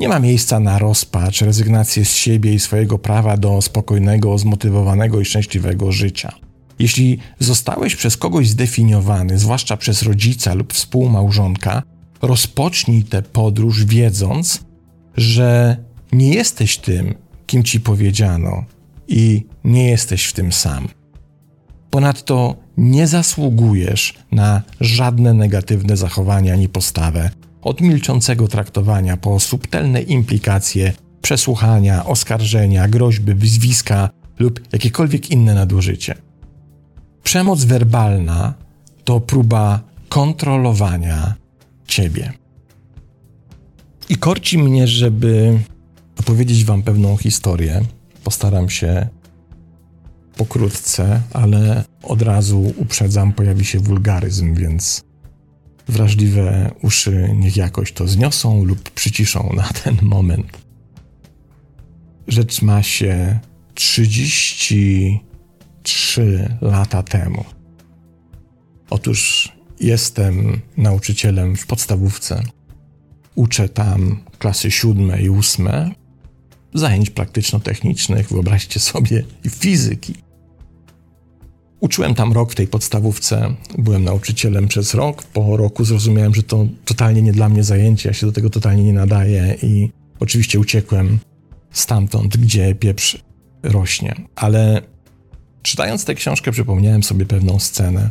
Nie 0.01 0.09
ma 0.09 0.19
miejsca 0.19 0.59
na 0.59 0.79
rozpacz, 0.79 1.41
rezygnację 1.41 2.05
z 2.05 2.15
siebie 2.15 2.53
i 2.53 2.59
swojego 2.59 2.97
prawa 2.97 3.37
do 3.37 3.61
spokojnego, 3.61 4.37
zmotywowanego 4.37 5.21
i 5.21 5.25
szczęśliwego 5.25 5.91
życia. 5.91 6.35
Jeśli 6.79 7.17
zostałeś 7.39 7.95
przez 7.95 8.17
kogoś 8.17 8.49
zdefiniowany, 8.49 9.37
zwłaszcza 9.37 9.77
przez 9.77 10.01
rodzica 10.01 10.53
lub 10.53 10.73
współmałżonka, 10.73 11.83
rozpocznij 12.21 13.03
tę 13.03 13.21
podróż 13.21 13.85
wiedząc, 13.85 14.63
że 15.17 15.77
nie 16.11 16.33
jesteś 16.33 16.77
tym, 16.77 17.15
kim 17.45 17.63
ci 17.63 17.79
powiedziano 17.79 18.65
i 19.07 19.45
nie 19.63 19.87
jesteś 19.87 20.25
w 20.25 20.33
tym 20.33 20.51
sam. 20.51 20.87
Ponadto 21.89 22.55
nie 22.77 23.07
zasługujesz 23.07 24.13
na 24.31 24.61
żadne 24.79 25.33
negatywne 25.33 25.97
zachowania 25.97 26.53
ani 26.53 26.69
postawę, 26.69 27.29
od 27.61 27.81
milczącego 27.81 28.47
traktowania 28.47 29.17
po 29.17 29.39
subtelne 29.39 30.01
implikacje, 30.01 30.93
przesłuchania, 31.21 32.05
oskarżenia, 32.05 32.87
groźby, 32.87 33.33
wyzwiska 33.33 34.09
lub 34.39 34.59
jakiekolwiek 34.73 35.31
inne 35.31 35.53
nadużycie. 35.53 36.15
Przemoc 37.23 37.63
werbalna 37.63 38.53
to 39.03 39.19
próba 39.19 39.81
kontrolowania 40.09 41.35
ciebie. 41.87 42.33
I 44.09 44.17
korci 44.17 44.57
mnie, 44.57 44.87
żeby 44.87 45.59
opowiedzieć 46.19 46.65
Wam 46.65 46.83
pewną 46.83 47.17
historię. 47.17 47.81
Postaram 48.23 48.69
się 48.69 49.07
pokrótce, 50.35 51.21
ale 51.33 51.83
od 52.03 52.21
razu 52.21 52.73
uprzedzam, 52.77 53.33
pojawi 53.33 53.65
się 53.65 53.79
wulgaryzm, 53.79 54.53
więc 54.53 55.03
wrażliwe 55.87 56.71
uszy 56.81 57.29
niech 57.35 57.57
jakoś 57.57 57.91
to 57.91 58.07
zniosą 58.07 58.65
lub 58.65 58.89
przyciszą 58.89 59.53
na 59.55 59.69
ten 59.83 59.97
moment. 60.01 60.57
Rzecz 62.27 62.61
ma 62.61 62.83
się 62.83 63.39
33 63.73 66.57
lata 66.61 67.03
temu. 67.03 67.45
Otóż 68.89 69.51
jestem 69.79 70.61
nauczycielem 70.77 71.55
w 71.55 71.65
podstawówce. 71.65 72.43
Uczę 73.35 73.69
tam 73.69 74.23
klasy 74.39 74.71
siódme 74.71 75.21
i 75.21 75.29
ósme 75.29 75.91
zajęć 76.73 77.09
praktyczno-technicznych, 77.09 78.29
wyobraźcie 78.29 78.79
sobie, 78.79 79.23
i 79.43 79.49
fizyki. 79.49 80.13
Uczyłem 81.81 82.15
tam 82.15 82.33
rok 82.33 82.51
w 82.51 82.55
tej 82.55 82.67
podstawówce, 82.67 83.55
byłem 83.77 84.03
nauczycielem 84.03 84.67
przez 84.67 84.93
rok. 84.93 85.23
Po 85.23 85.57
roku 85.57 85.85
zrozumiałem, 85.85 86.35
że 86.35 86.43
to 86.43 86.65
totalnie 86.85 87.21
nie 87.21 87.33
dla 87.33 87.49
mnie 87.49 87.63
zajęcie, 87.63 88.09
ja 88.09 88.13
się 88.13 88.25
do 88.25 88.31
tego 88.31 88.49
totalnie 88.49 88.83
nie 88.83 88.93
nadaję 88.93 89.55
i 89.63 89.89
oczywiście 90.19 90.59
uciekłem 90.59 91.19
stamtąd, 91.71 92.37
gdzie 92.37 92.75
pieprz 92.75 93.17
rośnie. 93.63 94.15
Ale 94.35 94.81
czytając 95.61 96.05
tę 96.05 96.15
książkę, 96.15 96.51
przypomniałem 96.51 97.03
sobie 97.03 97.25
pewną 97.25 97.59
scenę. 97.59 98.09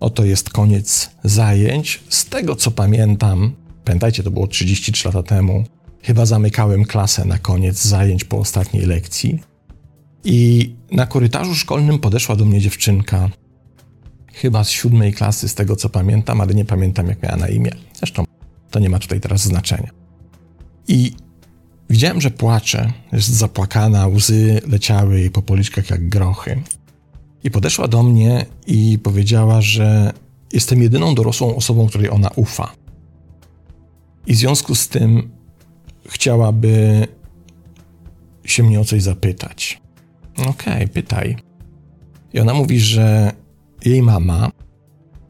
Oto 0.00 0.24
jest 0.24 0.50
koniec 0.50 1.10
zajęć. 1.24 2.00
Z 2.08 2.24
tego 2.24 2.56
co 2.56 2.70
pamiętam, 2.70 3.52
pamiętajcie, 3.84 4.22
to 4.22 4.30
było 4.30 4.46
33 4.46 5.08
lata 5.08 5.22
temu, 5.22 5.64
chyba 6.02 6.26
zamykałem 6.26 6.84
klasę 6.84 7.24
na 7.24 7.38
koniec 7.38 7.84
zajęć 7.84 8.24
po 8.24 8.38
ostatniej 8.38 8.86
lekcji. 8.86 9.40
I 10.30 10.70
na 10.90 11.06
korytarzu 11.06 11.54
szkolnym 11.54 11.98
podeszła 11.98 12.36
do 12.36 12.44
mnie 12.44 12.60
dziewczynka, 12.60 13.30
chyba 14.32 14.64
z 14.64 14.70
siódmej 14.70 15.12
klasy, 15.12 15.48
z 15.48 15.54
tego 15.54 15.76
co 15.76 15.88
pamiętam, 15.88 16.40
ale 16.40 16.54
nie 16.54 16.64
pamiętam 16.64 17.06
jak 17.06 17.22
miała 17.22 17.36
na 17.36 17.48
imię. 17.48 17.70
Zresztą 17.94 18.24
to 18.70 18.78
nie 18.78 18.88
ma 18.88 18.98
tutaj 18.98 19.20
teraz 19.20 19.42
znaczenia. 19.42 19.90
I 20.88 21.12
widziałem, 21.90 22.20
że 22.20 22.30
płacze, 22.30 22.92
jest 23.12 23.28
zapłakana, 23.28 24.06
łzy 24.06 24.60
leciały 24.66 25.20
jej 25.20 25.30
po 25.30 25.42
policzkach 25.42 25.90
jak 25.90 26.08
grochy. 26.08 26.62
I 27.44 27.50
podeszła 27.50 27.88
do 27.88 28.02
mnie 28.02 28.46
i 28.66 28.98
powiedziała, 28.98 29.60
że 29.60 30.12
jestem 30.52 30.82
jedyną 30.82 31.14
dorosłą 31.14 31.56
osobą, 31.56 31.86
której 31.86 32.10
ona 32.10 32.30
ufa. 32.36 32.72
I 34.26 34.34
w 34.34 34.36
związku 34.36 34.74
z 34.74 34.88
tym 34.88 35.30
chciałaby 36.08 37.06
się 38.44 38.62
mnie 38.62 38.80
o 38.80 38.84
coś 38.84 39.02
zapytać. 39.02 39.87
Okej, 40.38 40.50
okay, 40.50 40.88
pytaj. 40.88 41.36
I 42.32 42.40
ona 42.40 42.54
mówi, 42.54 42.80
że 42.80 43.32
jej 43.84 44.02
mama, 44.02 44.50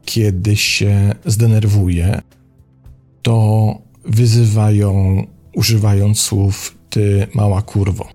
kiedy 0.05 0.55
się 0.55 1.15
zdenerwuje, 1.25 2.21
to 3.21 3.73
wyzywa 4.05 4.71
ją 4.71 5.23
używając 5.55 6.19
słów 6.19 6.77
ty 6.89 7.27
mała 7.33 7.61
kurwo. 7.61 8.09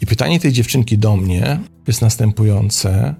I 0.00 0.06
pytanie 0.06 0.40
tej 0.40 0.52
dziewczynki 0.52 0.98
do 0.98 1.16
mnie 1.16 1.60
jest 1.86 2.02
następujące: 2.02 3.14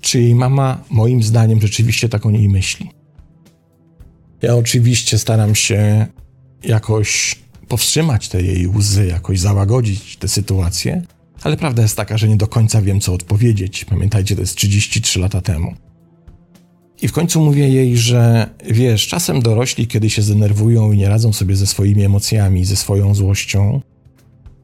czy 0.00 0.20
jej 0.20 0.34
mama, 0.34 0.84
moim 0.90 1.22
zdaniem, 1.22 1.60
rzeczywiście 1.60 2.08
tak 2.08 2.26
o 2.26 2.30
niej 2.30 2.48
myśli? 2.48 2.90
Ja 4.42 4.56
oczywiście 4.56 5.18
staram 5.18 5.54
się 5.54 6.06
jakoś 6.62 7.38
powstrzymać 7.68 8.28
te 8.28 8.42
jej 8.42 8.68
łzy, 8.68 9.06
jakoś 9.06 9.40
załagodzić 9.40 10.16
tę 10.16 10.28
sytuację, 10.28 11.02
ale 11.42 11.56
prawda 11.56 11.82
jest 11.82 11.96
taka, 11.96 12.18
że 12.18 12.28
nie 12.28 12.36
do 12.36 12.46
końca 12.46 12.82
wiem, 12.82 13.00
co 13.00 13.12
odpowiedzieć. 13.12 13.84
Pamiętajcie, 13.84 14.34
to 14.34 14.40
jest 14.40 14.54
33 14.54 15.20
lata 15.20 15.40
temu. 15.40 15.74
I 17.02 17.08
w 17.08 17.12
końcu 17.12 17.40
mówię 17.40 17.68
jej, 17.68 17.96
że 17.96 18.50
wiesz, 18.70 19.06
czasem 19.06 19.42
dorośli, 19.42 19.86
kiedy 19.86 20.10
się 20.10 20.22
zdenerwują 20.22 20.92
i 20.92 20.96
nie 20.96 21.08
radzą 21.08 21.32
sobie 21.32 21.56
ze 21.56 21.66
swoimi 21.66 22.04
emocjami, 22.04 22.64
ze 22.64 22.76
swoją 22.76 23.14
złością, 23.14 23.80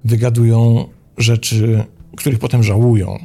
wygadują 0.05 0.89
rzeczy, 1.19 1.85
których 2.17 2.39
potem 2.39 2.63
żałują. 2.63 3.19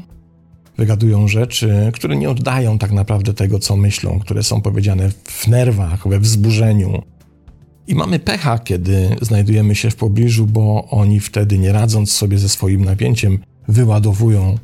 Wygadują 0.78 1.28
rzeczy, 1.28 1.92
które 1.94 2.16
nie 2.16 2.30
oddają 2.30 2.78
tak 2.78 2.92
naprawdę 2.92 3.34
tego, 3.34 3.60
co 3.60 3.76
myślą, 3.76 4.20
które 4.20 4.44
są 4.44 4.62
powiedziane 4.62 5.10
w 5.24 5.48
nerwach, 5.48 6.08
we 6.08 6.20
wzburzeniu, 6.20 7.04
i 7.88 7.96
mamy 7.96 8.20
pecha, 8.20 8.60
kiedy 8.60 9.16
znajdujemy 9.22 9.76
się 9.76 9.90
w 9.90 9.96
pobliżu, 9.96 10.46
bo 10.46 10.88
oni 10.90 11.20
wtedy, 11.20 11.58
nie 11.58 11.72
radząc 11.72 12.12
sobie 12.12 12.38
ze 12.38 12.50
swoim 12.50 12.86
napięciem, 12.86 13.40
wyładowują 13.68 14.58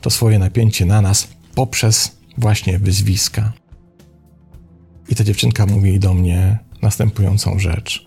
to 0.00 0.10
swoje 0.10 0.38
napięcie 0.38 0.86
na 0.86 1.02
nas 1.02 1.28
poprzez 1.54 2.16
właśnie 2.38 2.78
wyzwiska. 2.78 3.52
I 5.08 5.14
ta 5.14 5.24
dziewczynka 5.24 5.66
mówi 5.66 6.00
do 6.00 6.14
mnie 6.14 6.58
następującą 6.82 7.58
rzecz. 7.58 8.06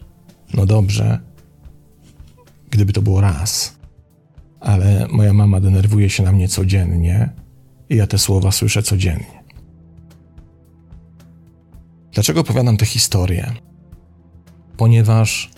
No 0.53 0.65
dobrze, 0.65 1.19
gdyby 2.69 2.93
to 2.93 3.01
było 3.01 3.21
raz, 3.21 3.77
ale 4.59 5.07
moja 5.11 5.33
mama 5.33 5.59
denerwuje 5.59 6.09
się 6.09 6.23
na 6.23 6.31
mnie 6.31 6.47
codziennie 6.47 7.29
i 7.89 7.95
ja 7.95 8.07
te 8.07 8.17
słowa 8.17 8.51
słyszę 8.51 8.83
codziennie. 8.83 9.43
Dlaczego 12.13 12.41
opowiadam 12.41 12.77
tę 12.77 12.85
historię? 12.85 13.53
Ponieważ 14.79 15.51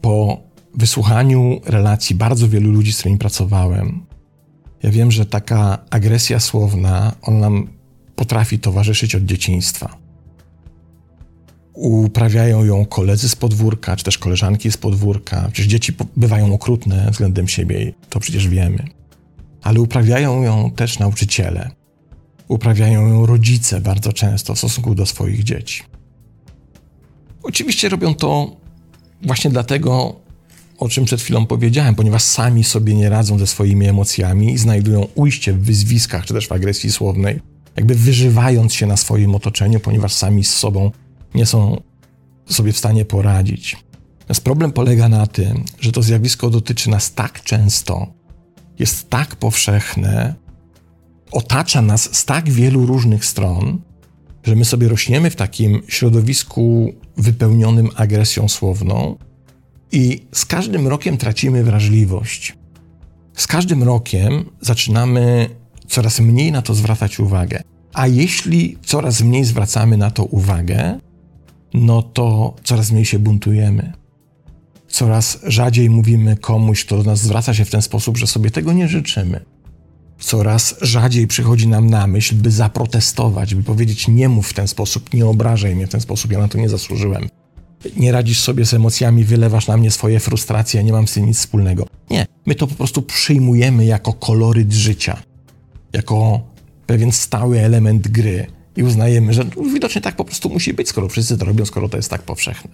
po 0.00 0.40
wysłuchaniu 0.74 1.60
relacji 1.64 2.16
bardzo 2.16 2.48
wielu 2.48 2.72
ludzi, 2.72 2.92
z 2.92 2.98
którymi 2.98 3.18
pracowałem, 3.18 4.06
ja 4.82 4.90
wiem, 4.90 5.10
że 5.10 5.26
taka 5.26 5.78
agresja 5.90 6.40
słowna, 6.40 7.12
on 7.22 7.40
nam 7.40 7.68
potrafi 8.16 8.58
towarzyszyć 8.58 9.14
od 9.14 9.24
dzieciństwa. 9.24 9.96
Uprawiają 11.72 12.64
ją 12.64 12.86
koledzy 12.86 13.28
z 13.28 13.36
podwórka, 13.36 13.96
czy 13.96 14.04
też 14.04 14.18
koleżanki 14.18 14.72
z 14.72 14.76
podwórka. 14.76 15.48
Przecież 15.52 15.70
dzieci 15.70 15.92
bywają 16.16 16.54
okrutne 16.54 17.10
względem 17.10 17.48
siebie, 17.48 17.92
to 18.08 18.20
przecież 18.20 18.48
wiemy. 18.48 18.84
ale 19.62 19.80
uprawiają 19.80 20.42
ją 20.42 20.70
też 20.70 20.98
nauczyciele. 20.98 21.70
Uprawiają 22.48 23.08
ją 23.08 23.26
rodzice 23.26 23.80
bardzo 23.80 24.12
często 24.12 24.54
w 24.54 24.58
stosunku 24.58 24.94
do 24.94 25.06
swoich 25.06 25.44
dzieci. 25.44 25.82
Oczywiście 27.42 27.88
robią 27.88 28.14
to 28.14 28.56
właśnie 29.22 29.50
dlatego, 29.50 30.16
o 30.78 30.88
czym 30.88 31.04
przed 31.04 31.20
chwilą 31.20 31.46
powiedziałem, 31.46 31.94
ponieważ 31.94 32.22
sami 32.22 32.64
sobie 32.64 32.94
nie 32.94 33.08
radzą 33.08 33.38
ze 33.38 33.46
swoimi 33.46 33.86
emocjami 33.86 34.52
i 34.52 34.58
znajdują 34.58 35.06
ujście 35.14 35.52
w 35.52 35.64
wyzwiskach 35.64 36.24
czy 36.24 36.34
też 36.34 36.48
w 36.48 36.52
agresji 36.52 36.92
słownej, 36.92 37.40
jakby 37.76 37.94
wyżywając 37.94 38.74
się 38.74 38.86
na 38.86 38.96
swoim 38.96 39.34
otoczeniu, 39.34 39.80
ponieważ 39.80 40.12
sami 40.12 40.44
z 40.44 40.54
sobą 40.54 40.90
nie 41.34 41.46
są 41.46 41.82
sobie 42.46 42.72
w 42.72 42.78
stanie 42.78 43.04
poradzić. 43.04 43.76
Natomiast 44.20 44.44
problem 44.44 44.72
polega 44.72 45.08
na 45.08 45.26
tym, 45.26 45.64
że 45.80 45.92
to 45.92 46.02
zjawisko 46.02 46.50
dotyczy 46.50 46.90
nas 46.90 47.14
tak 47.14 47.42
często, 47.42 48.06
jest 48.78 49.10
tak 49.10 49.36
powszechne, 49.36 50.34
otacza 51.32 51.82
nas 51.82 52.14
z 52.16 52.24
tak 52.24 52.50
wielu 52.50 52.86
różnych 52.86 53.24
stron, 53.24 53.78
że 54.44 54.56
my 54.56 54.64
sobie 54.64 54.88
rośniemy 54.88 55.30
w 55.30 55.36
takim 55.36 55.82
środowisku 55.88 56.94
wypełnionym 57.16 57.90
agresją 57.96 58.48
słowną 58.48 59.16
i 59.92 60.26
z 60.32 60.44
każdym 60.44 60.88
rokiem 60.88 61.16
tracimy 61.16 61.64
wrażliwość. 61.64 62.56
Z 63.34 63.46
każdym 63.46 63.82
rokiem 63.82 64.44
zaczynamy 64.60 65.48
coraz 65.88 66.20
mniej 66.20 66.52
na 66.52 66.62
to 66.62 66.74
zwracać 66.74 67.20
uwagę. 67.20 67.62
A 67.92 68.06
jeśli 68.06 68.78
coraz 68.84 69.20
mniej 69.20 69.44
zwracamy 69.44 69.96
na 69.96 70.10
to 70.10 70.24
uwagę, 70.24 70.98
no 71.74 72.02
to 72.02 72.54
coraz 72.64 72.92
mniej 72.92 73.04
się 73.04 73.18
buntujemy. 73.18 73.92
Coraz 74.88 75.38
rzadziej 75.46 75.90
mówimy 75.90 76.36
komuś, 76.36 76.84
kto 76.84 76.96
do 76.96 77.02
nas 77.02 77.20
zwraca 77.20 77.54
się 77.54 77.64
w 77.64 77.70
ten 77.70 77.82
sposób, 77.82 78.18
że 78.18 78.26
sobie 78.26 78.50
tego 78.50 78.72
nie 78.72 78.88
życzymy. 78.88 79.40
Coraz 80.22 80.74
rzadziej 80.80 81.26
przychodzi 81.26 81.68
nam 81.68 81.90
na 81.90 82.06
myśl, 82.06 82.34
by 82.34 82.50
zaprotestować, 82.50 83.54
by 83.54 83.62
powiedzieć: 83.62 84.08
Nie 84.08 84.28
mów 84.28 84.48
w 84.48 84.54
ten 84.54 84.68
sposób, 84.68 85.14
nie 85.14 85.26
obrażaj 85.26 85.76
mnie 85.76 85.86
w 85.86 85.90
ten 85.90 86.00
sposób, 86.00 86.32
ja 86.32 86.38
na 86.38 86.48
to 86.48 86.58
nie 86.58 86.68
zasłużyłem. 86.68 87.28
Nie 87.96 88.12
radzisz 88.12 88.40
sobie 88.40 88.64
z 88.64 88.74
emocjami, 88.74 89.24
wylewasz 89.24 89.66
na 89.66 89.76
mnie 89.76 89.90
swoje 89.90 90.20
frustracje, 90.20 90.84
nie 90.84 90.92
mam 90.92 91.08
z 91.08 91.12
tym 91.12 91.26
nic 91.26 91.38
wspólnego. 91.38 91.86
Nie, 92.10 92.26
my 92.46 92.54
to 92.54 92.66
po 92.66 92.74
prostu 92.74 93.02
przyjmujemy 93.02 93.84
jako 93.84 94.12
koloryt 94.12 94.72
życia, 94.72 95.22
jako 95.92 96.40
pewien 96.86 97.12
stały 97.12 97.60
element 97.60 98.08
gry 98.08 98.46
i 98.76 98.82
uznajemy, 98.82 99.34
że 99.34 99.44
widocznie 99.74 100.00
tak 100.00 100.16
po 100.16 100.24
prostu 100.24 100.50
musi 100.50 100.74
być, 100.74 100.88
skoro 100.88 101.08
wszyscy 101.08 101.38
to 101.38 101.44
robią, 101.44 101.64
skoro 101.64 101.88
to 101.88 101.96
jest 101.96 102.10
tak 102.10 102.22
powszechne. 102.22 102.70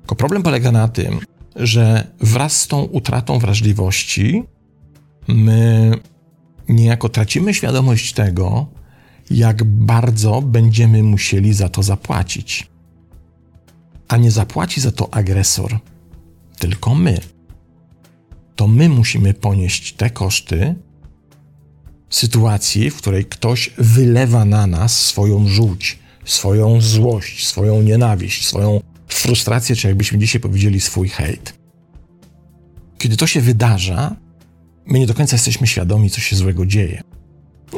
Tylko 0.00 0.14
problem 0.14 0.42
polega 0.42 0.72
na 0.72 0.88
tym, 0.88 1.20
że 1.56 2.06
wraz 2.20 2.60
z 2.60 2.66
tą 2.66 2.82
utratą 2.82 3.38
wrażliwości 3.38 4.42
my 5.28 5.92
niejako 6.70 7.08
tracimy 7.08 7.54
świadomość 7.54 8.12
tego, 8.12 8.66
jak 9.30 9.64
bardzo 9.64 10.42
będziemy 10.42 11.02
musieli 11.02 11.54
za 11.54 11.68
to 11.68 11.82
zapłacić. 11.82 12.70
A 14.08 14.16
nie 14.16 14.30
zapłaci 14.30 14.80
za 14.80 14.92
to 14.92 15.14
agresor, 15.14 15.78
tylko 16.58 16.94
my. 16.94 17.20
To 18.56 18.68
my 18.68 18.88
musimy 18.88 19.34
ponieść 19.34 19.92
te 19.92 20.10
koszty 20.10 20.74
sytuacji, 22.10 22.90
w 22.90 22.96
której 22.96 23.24
ktoś 23.24 23.70
wylewa 23.78 24.44
na 24.44 24.66
nas 24.66 25.06
swoją 25.06 25.48
żółć, 25.48 25.98
swoją 26.24 26.80
złość, 26.80 27.46
swoją 27.46 27.82
nienawiść, 27.82 28.46
swoją 28.46 28.80
frustrację, 29.08 29.76
czy 29.76 29.88
jakbyśmy 29.88 30.18
dzisiaj 30.18 30.40
powiedzieli 30.40 30.80
swój 30.80 31.08
hejt. 31.08 31.54
Kiedy 32.98 33.16
to 33.16 33.26
się 33.26 33.40
wydarza, 33.40 34.16
my 34.90 34.98
nie 34.98 35.06
do 35.06 35.14
końca 35.14 35.34
jesteśmy 35.34 35.66
świadomi, 35.66 36.10
co 36.10 36.20
się 36.20 36.36
złego 36.36 36.66
dzieje. 36.66 37.02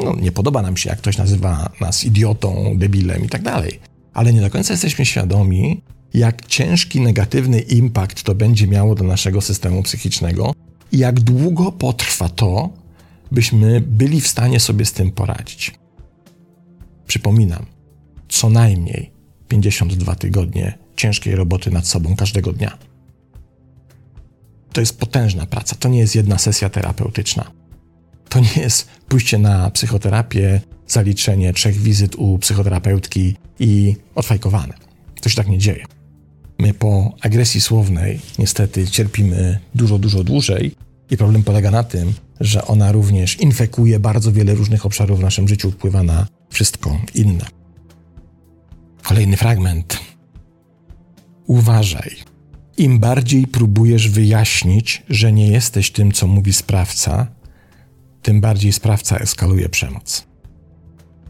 No, 0.05 0.17
nie 0.21 0.33
podoba 0.33 0.63
nam 0.63 0.77
się, 0.77 0.91
jak 0.91 0.99
ktoś 0.99 1.19
nazywa 1.19 1.73
nas 1.81 2.05
idiotą, 2.05 2.75
debilem 2.77 3.25
i 3.25 3.29
tak 3.29 3.43
dalej, 3.43 3.81
ale 4.15 4.33
nie 4.33 4.41
do 4.41 4.51
końca 4.51 4.75
jesteśmy 4.75 5.07
świadomi, 5.07 5.83
jak 6.15 6.47
ciężki, 6.47 7.01
negatywny 7.01 7.61
impact 7.61 8.23
to 8.23 8.35
będzie 8.35 8.67
miało 8.67 8.95
do 8.95 9.05
naszego 9.05 9.41
systemu 9.41 9.83
psychicznego 9.83 10.55
i 10.93 10.99
jak 10.99 11.21
długo 11.21 11.73
potrwa 11.73 12.29
to, 12.29 12.71
byśmy 13.33 13.81
byli 13.81 14.21
w 14.21 14.29
stanie 14.29 14.61
sobie 14.61 14.85
z 14.85 14.93
tym 14.93 15.11
poradzić. 15.11 15.75
Przypominam, 17.07 17.67
co 18.29 18.51
najmniej 18.51 19.11
52 19.49 20.15
tygodnie 20.15 20.79
ciężkiej 20.97 21.37
roboty 21.37 21.71
nad 21.71 21.87
sobą 21.87 22.17
każdego 22.17 22.53
dnia. 22.53 22.79
To 24.73 24.81
jest 24.81 24.99
potężna 24.99 25.47
praca, 25.47 25.77
to 25.77 25.89
nie 25.89 25.99
jest 25.99 26.15
jedna 26.15 26.39
sesja 26.39 26.71
terapeutyczna. 26.71 27.51
To 28.29 28.41
nie 28.41 28.63
jest 28.63 28.89
pójście 29.09 29.39
na 29.39 29.71
psychoterapię, 29.71 30.61
zaliczenie 30.87 31.53
trzech 31.53 31.77
wizyt 31.77 32.15
u 32.15 32.39
psychoterapeutki 32.39 33.37
i 33.59 33.97
odfajkowane. 34.15 34.75
To 35.21 35.29
się 35.29 35.37
tak 35.37 35.49
nie 35.49 35.59
dzieje. 35.59 35.85
My 36.59 36.75
po 36.75 37.15
agresji 37.21 37.61
słownej 37.61 38.21
niestety 38.39 38.87
cierpimy 38.87 39.59
dużo, 39.75 39.99
dużo 39.99 40.25
dłużej 40.25 40.75
i 41.11 41.17
problem 41.17 41.43
polega 41.43 41.71
na 41.71 41.85
tym, 41.85 42.13
że 42.41 42.67
ona 42.67 42.93
również 42.93 43.41
infekuje 43.41 44.01
bardzo 44.01 44.33
wiele 44.33 44.55
różnych 44.55 44.87
obszarów 44.87 45.19
w 45.19 45.23
naszym 45.23 45.49
życiu, 45.49 45.71
wpływa 45.71 46.03
na 46.03 46.27
wszystko 46.51 47.01
inne. 47.15 47.47
Kolejny 49.03 49.37
fragment. 49.37 49.99
Uważaj. 51.47 52.32
Im 52.77 52.99
bardziej 52.99 53.47
próbujesz 53.47 54.09
wyjaśnić, 54.09 55.03
że 55.09 55.33
nie 55.33 55.49
jesteś 55.49 55.91
tym, 55.91 56.13
co 56.13 56.27
mówi 56.27 56.53
sprawca, 56.53 57.27
tym 58.23 58.41
bardziej 58.41 58.73
sprawca 58.73 59.19
eskaluje 59.19 59.69
przemoc. 59.69 60.27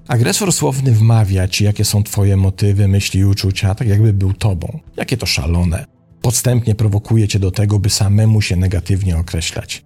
Agresor 0.09 0.53
słowny 0.53 0.93
wmawia 0.93 1.49
ci, 1.49 1.65
jakie 1.65 1.85
są 1.85 2.03
twoje 2.03 2.37
motywy, 2.37 2.89
myśli 2.89 3.21
i 3.21 3.25
uczucia, 3.25 3.75
tak 3.75 3.89
jakby 3.89 4.13
był 4.13 4.33
tobą. 4.33 4.81
Jakie 4.97 5.17
to 5.17 5.27
szalone. 5.27 5.85
Podstępnie 6.23 6.75
prowokuje 6.75 7.29
cię 7.29 7.39
do 7.39 7.51
tego, 7.51 7.79
by 7.79 7.91
samemu 7.91 8.41
się 8.41 8.57
negatywnie 8.57 9.17
określać. 9.17 9.85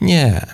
Nie, 0.00 0.46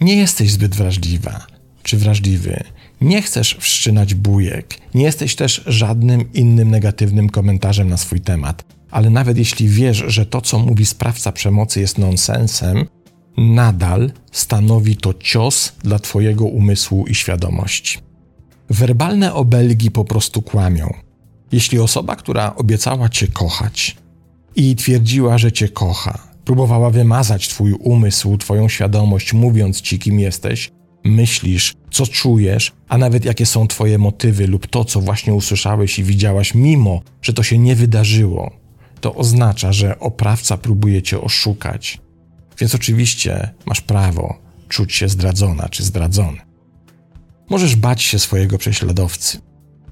nie 0.00 0.16
jesteś 0.16 0.50
zbyt 0.50 0.74
wrażliwa 0.74 1.46
czy 1.82 1.96
wrażliwy. 1.96 2.64
Nie 3.00 3.22
chcesz 3.22 3.56
wszczynać 3.60 4.14
bujek. 4.14 4.78
Nie 4.94 5.04
jesteś 5.04 5.36
też 5.36 5.62
żadnym 5.66 6.32
innym 6.32 6.70
negatywnym 6.70 7.30
komentarzem 7.30 7.88
na 7.88 7.96
swój 7.96 8.20
temat. 8.20 8.64
Ale 8.90 9.10
nawet 9.10 9.38
jeśli 9.38 9.68
wiesz, 9.68 10.04
że 10.06 10.26
to, 10.26 10.40
co 10.40 10.58
mówi 10.58 10.86
sprawca 10.86 11.32
przemocy, 11.32 11.80
jest 11.80 11.98
nonsensem, 11.98 12.86
nadal 13.36 14.12
stanowi 14.32 14.96
to 14.96 15.14
cios 15.14 15.72
dla 15.82 15.98
Twojego 15.98 16.44
umysłu 16.44 17.06
i 17.06 17.14
świadomości. 17.14 17.98
Werbalne 18.70 19.34
obelgi 19.34 19.90
po 19.90 20.04
prostu 20.04 20.42
kłamią. 20.42 20.94
Jeśli 21.52 21.78
osoba, 21.78 22.16
która 22.16 22.56
obiecała 22.56 23.08
Cię 23.08 23.28
kochać 23.28 23.96
i 24.56 24.76
twierdziła, 24.76 25.38
że 25.38 25.52
Cię 25.52 25.68
kocha, 25.68 26.18
próbowała 26.44 26.90
wymazać 26.90 27.48
Twój 27.48 27.72
umysł, 27.72 28.38
Twoją 28.38 28.68
świadomość, 28.68 29.32
mówiąc 29.32 29.80
Ci, 29.80 29.98
kim 29.98 30.18
jesteś, 30.18 30.70
myślisz, 31.04 31.74
co 31.90 32.06
czujesz, 32.06 32.72
a 32.88 32.98
nawet 32.98 33.24
jakie 33.24 33.46
są 33.46 33.68
Twoje 33.68 33.98
motywy 33.98 34.46
lub 34.46 34.66
to, 34.66 34.84
co 34.84 35.00
właśnie 35.00 35.34
usłyszałeś 35.34 35.98
i 35.98 36.04
widziałaś, 36.04 36.54
mimo 36.54 37.02
że 37.22 37.32
to 37.32 37.42
się 37.42 37.58
nie 37.58 37.74
wydarzyło, 37.74 38.50
to 39.00 39.14
oznacza, 39.14 39.72
że 39.72 39.98
oprawca 39.98 40.56
próbuje 40.56 41.02
Cię 41.02 41.20
oszukać. 41.20 41.98
Więc 42.58 42.74
oczywiście 42.74 43.54
masz 43.66 43.80
prawo 43.80 44.38
czuć 44.68 44.94
się 44.94 45.08
zdradzona 45.08 45.68
czy 45.68 45.84
zdradzony. 45.84 46.38
Możesz 47.50 47.76
bać 47.76 48.02
się 48.02 48.18
swojego 48.18 48.58
prześladowcy. 48.58 49.38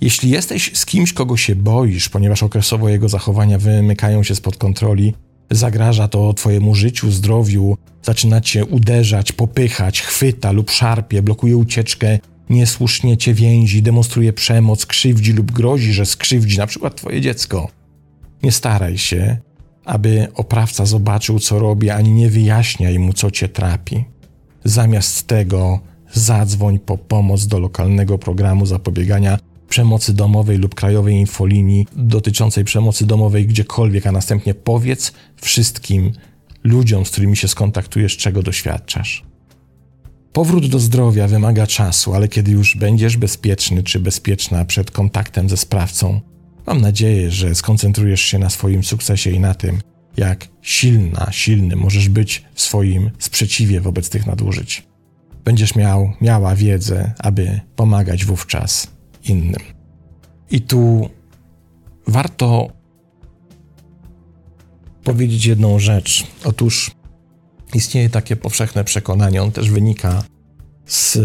Jeśli 0.00 0.30
jesteś 0.30 0.70
z 0.74 0.86
kimś, 0.86 1.12
kogo 1.12 1.36
się 1.36 1.56
boisz, 1.56 2.08
ponieważ 2.08 2.42
okresowo 2.42 2.88
jego 2.88 3.08
zachowania 3.08 3.58
wymykają 3.58 4.22
się 4.22 4.34
spod 4.34 4.56
kontroli, 4.56 5.14
zagraża 5.50 6.08
to 6.08 6.32
Twojemu 6.32 6.74
życiu, 6.74 7.10
zdrowiu, 7.10 7.76
zaczyna 8.02 8.40
Cię 8.40 8.64
uderzać, 8.64 9.32
popychać, 9.32 10.02
chwyta 10.02 10.52
lub 10.52 10.70
szarpie, 10.70 11.22
blokuje 11.22 11.56
ucieczkę, 11.56 12.18
niesłusznie 12.50 13.16
Cię 13.16 13.34
więzi, 13.34 13.82
demonstruje 13.82 14.32
przemoc, 14.32 14.86
krzywdzi 14.86 15.32
lub 15.32 15.52
grozi, 15.52 15.92
że 15.92 16.06
skrzywdzi 16.06 16.58
na 16.58 16.66
przykład 16.66 16.96
Twoje 16.96 17.20
dziecko. 17.20 17.77
Nie 18.42 18.52
staraj 18.52 18.98
się, 18.98 19.36
aby 19.84 20.28
oprawca 20.34 20.86
zobaczył, 20.86 21.38
co 21.38 21.58
robi, 21.58 21.90
ani 21.90 22.12
nie 22.12 22.30
wyjaśniaj 22.30 22.98
mu, 22.98 23.12
co 23.12 23.30
Cię 23.30 23.48
trapi. 23.48 24.04
Zamiast 24.64 25.26
tego 25.26 25.80
zadzwoń 26.12 26.78
po 26.78 26.98
pomoc 26.98 27.46
do 27.46 27.58
lokalnego 27.58 28.18
programu 28.18 28.66
zapobiegania 28.66 29.38
przemocy 29.68 30.14
domowej 30.14 30.58
lub 30.58 30.74
krajowej 30.74 31.14
infolinii 31.14 31.86
dotyczącej 31.96 32.64
przemocy 32.64 33.06
domowej 33.06 33.46
gdziekolwiek, 33.46 34.06
a 34.06 34.12
następnie 34.12 34.54
powiedz 34.54 35.12
wszystkim 35.36 36.12
ludziom, 36.64 37.06
z 37.06 37.10
którymi 37.10 37.36
się 37.36 37.48
skontaktujesz, 37.48 38.16
czego 38.16 38.42
doświadczasz. 38.42 39.24
Powrót 40.32 40.66
do 40.66 40.78
zdrowia 40.78 41.28
wymaga 41.28 41.66
czasu, 41.66 42.14
ale 42.14 42.28
kiedy 42.28 42.50
już 42.52 42.76
będziesz 42.76 43.16
bezpieczny 43.16 43.82
czy 43.82 44.00
bezpieczna 44.00 44.64
przed 44.64 44.90
kontaktem 44.90 45.48
ze 45.48 45.56
sprawcą, 45.56 46.20
mam 46.68 46.80
nadzieję, 46.80 47.30
że 47.30 47.54
skoncentrujesz 47.54 48.20
się 48.20 48.38
na 48.38 48.50
swoim 48.50 48.84
sukcesie 48.84 49.30
i 49.30 49.40
na 49.40 49.54
tym, 49.54 49.80
jak 50.16 50.48
silna, 50.62 51.28
silny 51.30 51.76
możesz 51.76 52.08
być 52.08 52.44
w 52.54 52.60
swoim 52.60 53.10
sprzeciwie 53.18 53.80
wobec 53.80 54.10
tych 54.10 54.26
nadużyć. 54.26 54.88
będziesz 55.44 55.74
miał, 55.74 56.12
miała 56.20 56.54
wiedzę, 56.56 57.12
aby 57.18 57.60
pomagać 57.76 58.24
wówczas 58.24 58.88
innym. 59.24 59.60
I 60.50 60.60
tu 60.60 61.10
warto 62.06 62.68
powiedzieć 65.04 65.46
jedną 65.46 65.78
rzecz. 65.78 66.26
Otóż 66.44 66.90
istnieje 67.74 68.10
takie 68.10 68.36
powszechne 68.36 68.84
przekonanie, 68.84 69.42
on 69.42 69.52
też 69.52 69.70
wynika 69.70 70.22
z 70.86 71.18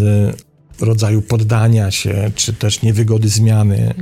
rodzaju 0.80 1.22
poddania 1.22 1.92
się, 1.92 2.32
czy 2.36 2.54
też 2.54 2.82
niewygody 2.82 3.30
zmiany, 3.30 3.94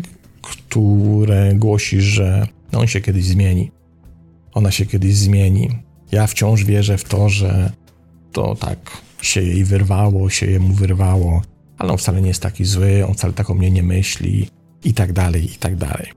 które 0.42 1.56
głosi, 1.56 2.02
że 2.02 2.48
on 2.72 2.88
się 2.88 3.02
kiedyś 3.02 3.26
zmieni. 3.26 3.72
Ona 4.54 4.72
się 4.72 4.86
kiedyś 4.86 5.16
zmieni. 5.16 5.70
Ja 6.12 6.28
wciąż 6.28 6.64
wierzę 6.64 6.98
w 6.98 7.04
to, 7.04 7.30
że 7.30 7.72
to 8.32 8.56
tak 8.56 8.98
się 9.22 9.42
jej 9.42 9.64
wyrwało, 9.64 10.30
się 10.30 10.46
jemu 10.46 10.74
wyrwało, 10.74 11.42
ale 11.78 11.92
on 11.92 11.98
wcale 11.98 12.22
nie 12.22 12.28
jest 12.28 12.42
taki 12.42 12.66
zły, 12.66 13.06
on 13.08 13.14
wcale 13.14 13.34
tak 13.34 13.50
o 13.50 13.54
mnie 13.54 13.72
nie 13.72 13.84
myśli 13.84 14.48
i 14.84 14.94
tak 14.94 15.14
dalej, 15.14 15.46
i 15.46 15.56
tak 15.56 15.76
dalej. 15.76 16.08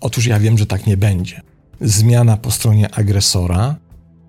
Otóż 0.00 0.26
ja 0.26 0.40
wiem, 0.40 0.58
że 0.58 0.66
tak 0.66 0.86
nie 0.86 0.96
będzie. 0.96 1.40
Zmiana 1.80 2.36
po 2.36 2.50
stronie 2.50 2.94
agresora 2.94 3.76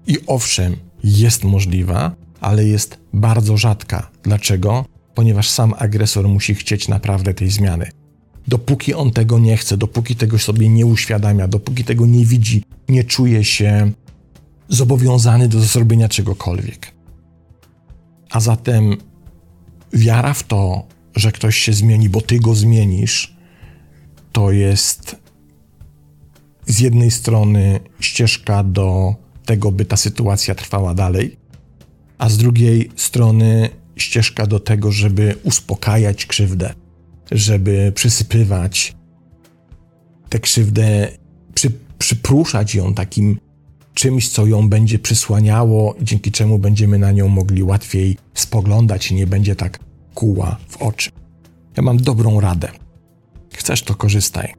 i 0.07 0.17
owszem, 0.27 0.75
jest 1.03 1.43
możliwa, 1.43 2.15
ale 2.41 2.65
jest 2.65 2.97
bardzo 3.13 3.57
rzadka. 3.57 4.09
Dlaczego? 4.23 4.85
Ponieważ 5.15 5.49
sam 5.49 5.73
agresor 5.77 6.27
musi 6.27 6.55
chcieć 6.55 6.87
naprawdę 6.87 7.33
tej 7.33 7.49
zmiany. 7.49 7.91
Dopóki 8.47 8.93
on 8.93 9.11
tego 9.11 9.39
nie 9.39 9.57
chce, 9.57 9.77
dopóki 9.77 10.15
tego 10.15 10.39
sobie 10.39 10.69
nie 10.69 10.85
uświadamia, 10.85 11.47
dopóki 11.47 11.83
tego 11.83 12.05
nie 12.05 12.25
widzi, 12.25 12.63
nie 12.89 13.03
czuje 13.03 13.43
się 13.43 13.91
zobowiązany 14.69 15.47
do 15.47 15.59
zrobienia 15.59 16.09
czegokolwiek. 16.09 16.91
A 18.29 18.39
zatem 18.39 18.97
wiara 19.93 20.33
w 20.33 20.43
to, 20.43 20.87
że 21.15 21.31
ktoś 21.31 21.57
się 21.57 21.73
zmieni, 21.73 22.09
bo 22.09 22.21
ty 22.21 22.39
go 22.39 22.55
zmienisz, 22.55 23.35
to 24.31 24.51
jest 24.51 25.15
z 26.65 26.79
jednej 26.79 27.11
strony 27.11 27.79
ścieżka 27.99 28.63
do 28.63 29.15
tego, 29.45 29.71
by 29.71 29.85
ta 29.85 29.97
sytuacja 29.97 30.55
trwała 30.55 30.93
dalej, 30.93 31.37
a 32.17 32.29
z 32.29 32.37
drugiej 32.37 32.91
strony 32.95 33.69
ścieżka 33.95 34.47
do 34.47 34.59
tego, 34.59 34.91
żeby 34.91 35.35
uspokajać 35.43 36.25
krzywdę, 36.25 36.73
żeby 37.31 37.91
przysypywać 37.95 38.95
tę 40.29 40.39
krzywdę, 40.39 41.07
przy, 41.53 41.71
przypruszać 41.97 42.75
ją 42.75 42.93
takim 42.93 43.39
czymś, 43.93 44.29
co 44.29 44.45
ją 44.45 44.69
będzie 44.69 44.99
przysłaniało, 44.99 45.95
dzięki 46.01 46.31
czemu 46.31 46.59
będziemy 46.59 46.99
na 46.99 47.11
nią 47.11 47.27
mogli 47.27 47.63
łatwiej 47.63 48.17
spoglądać 48.33 49.11
i 49.11 49.15
nie 49.15 49.27
będzie 49.27 49.55
tak 49.55 49.79
kuła 50.13 50.57
w 50.69 50.77
oczy. 50.77 51.11
Ja 51.77 51.83
mam 51.83 51.97
dobrą 51.97 52.39
radę. 52.39 52.69
Chcesz, 53.53 53.83
to 53.83 53.95
korzystaj. 53.95 54.53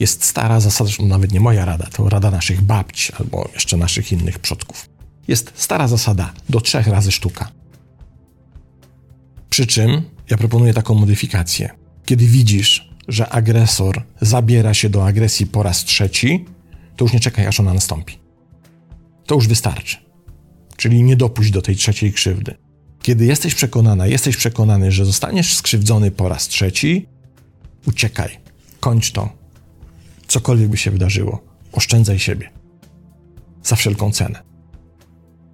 Jest 0.00 0.24
stara 0.24 0.60
zasada, 0.60 0.88
zresztą 0.88 1.06
nawet 1.06 1.32
nie 1.32 1.40
moja 1.40 1.64
rada, 1.64 1.86
to 1.92 2.08
rada 2.08 2.30
naszych 2.30 2.60
babci 2.60 3.12
albo 3.18 3.48
jeszcze 3.54 3.76
naszych 3.76 4.12
innych 4.12 4.38
przodków. 4.38 4.88
Jest 5.28 5.52
stara 5.54 5.88
zasada 5.88 6.32
do 6.48 6.60
trzech 6.60 6.86
razy 6.86 7.12
sztuka. 7.12 7.48
Przy 9.50 9.66
czym 9.66 10.02
ja 10.32 10.38
proponuję 10.38 10.74
taką 10.74 10.94
modyfikację. 10.94 11.70
Kiedy 12.04 12.26
widzisz, 12.26 12.90
że 13.08 13.28
agresor 13.28 14.02
zabiera 14.20 14.74
się 14.74 14.90
do 14.90 15.06
agresji 15.06 15.46
po 15.46 15.62
raz 15.62 15.84
trzeci, 15.84 16.44
to 16.96 17.04
już 17.04 17.12
nie 17.12 17.20
czekaj, 17.20 17.46
aż 17.46 17.60
ona 17.60 17.74
nastąpi. 17.74 18.18
To 19.26 19.34
już 19.34 19.48
wystarczy. 19.48 19.96
Czyli 20.76 21.02
nie 21.02 21.16
dopuść 21.16 21.50
do 21.50 21.62
tej 21.62 21.76
trzeciej 21.76 22.12
krzywdy. 22.12 22.54
Kiedy 23.02 23.24
jesteś 23.24 23.54
przekonana, 23.54 24.06
jesteś 24.06 24.36
przekonany, 24.36 24.92
że 24.92 25.04
zostaniesz 25.04 25.54
skrzywdzony 25.54 26.10
po 26.10 26.28
raz 26.28 26.48
trzeci, 26.48 27.06
uciekaj, 27.86 28.38
kończ 28.80 29.12
to. 29.12 29.28
Cokolwiek 30.28 30.68
by 30.68 30.76
się 30.76 30.90
wydarzyło, 30.90 31.44
oszczędzaj 31.72 32.18
siebie. 32.18 32.50
Za 33.62 33.76
wszelką 33.76 34.12
cenę. 34.12 34.42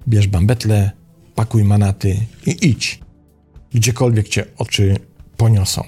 Bierz 0.08 0.26
bambetle, 0.26 0.90
pakuj 1.34 1.64
manaty 1.64 2.16
i 2.46 2.68
idź. 2.68 3.07
Gdziekolwiek 3.74 4.28
cię 4.28 4.44
oczy 4.58 4.96
poniosą. 5.36 5.84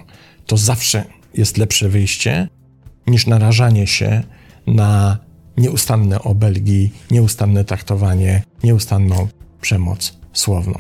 To 0.46 0.56
zawsze 0.56 1.04
jest 1.34 1.56
lepsze 1.56 1.88
wyjście 1.88 2.48
niż 3.06 3.26
narażanie 3.26 3.86
się 3.86 4.22
na 4.66 5.18
nieustanne 5.56 6.22
obelgi, 6.22 6.90
nieustanne 7.10 7.64
traktowanie, 7.64 8.42
nieustanną 8.64 9.28
przemoc 9.60 10.18
słowną. 10.32 10.78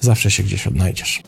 Zawsze 0.00 0.30
się 0.30 0.42
gdzieś 0.42 0.66
odnajdziesz. 0.66 1.22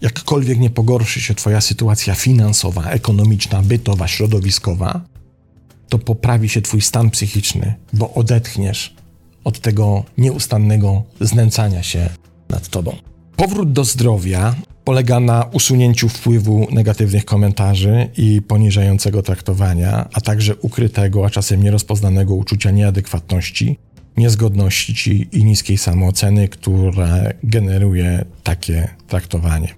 Jakkolwiek 0.00 0.58
nie 0.58 0.70
pogorszy 0.70 1.20
się 1.20 1.34
Twoja 1.34 1.60
sytuacja 1.60 2.14
finansowa, 2.14 2.90
ekonomiczna, 2.90 3.62
bytowa, 3.62 4.08
środowiskowa, 4.08 5.00
to 5.88 5.98
poprawi 5.98 6.48
się 6.48 6.62
Twój 6.62 6.80
stan 6.80 7.10
psychiczny, 7.10 7.74
bo 7.92 8.14
odetchniesz 8.14 8.94
od 9.44 9.60
tego 9.60 10.04
nieustannego 10.18 11.02
znęcania 11.20 11.82
się 11.82 12.10
nad 12.54 12.68
Tobą. 12.68 12.96
Powrót 13.36 13.72
do 13.72 13.84
zdrowia 13.84 14.54
polega 14.84 15.20
na 15.20 15.44
usunięciu 15.52 16.08
wpływu 16.08 16.66
negatywnych 16.70 17.24
komentarzy 17.24 18.08
i 18.16 18.42
poniżającego 18.42 19.22
traktowania, 19.22 20.08
a 20.12 20.20
także 20.20 20.56
ukrytego, 20.56 21.26
a 21.26 21.30
czasem 21.30 21.62
nierozpoznanego 21.62 22.34
uczucia 22.34 22.70
nieadekwatności, 22.70 23.78
niezgodności 24.16 25.28
i 25.32 25.44
niskiej 25.44 25.78
samooceny, 25.78 26.48
które 26.48 27.34
generuje 27.42 28.24
takie 28.42 28.88
traktowanie. 29.06 29.68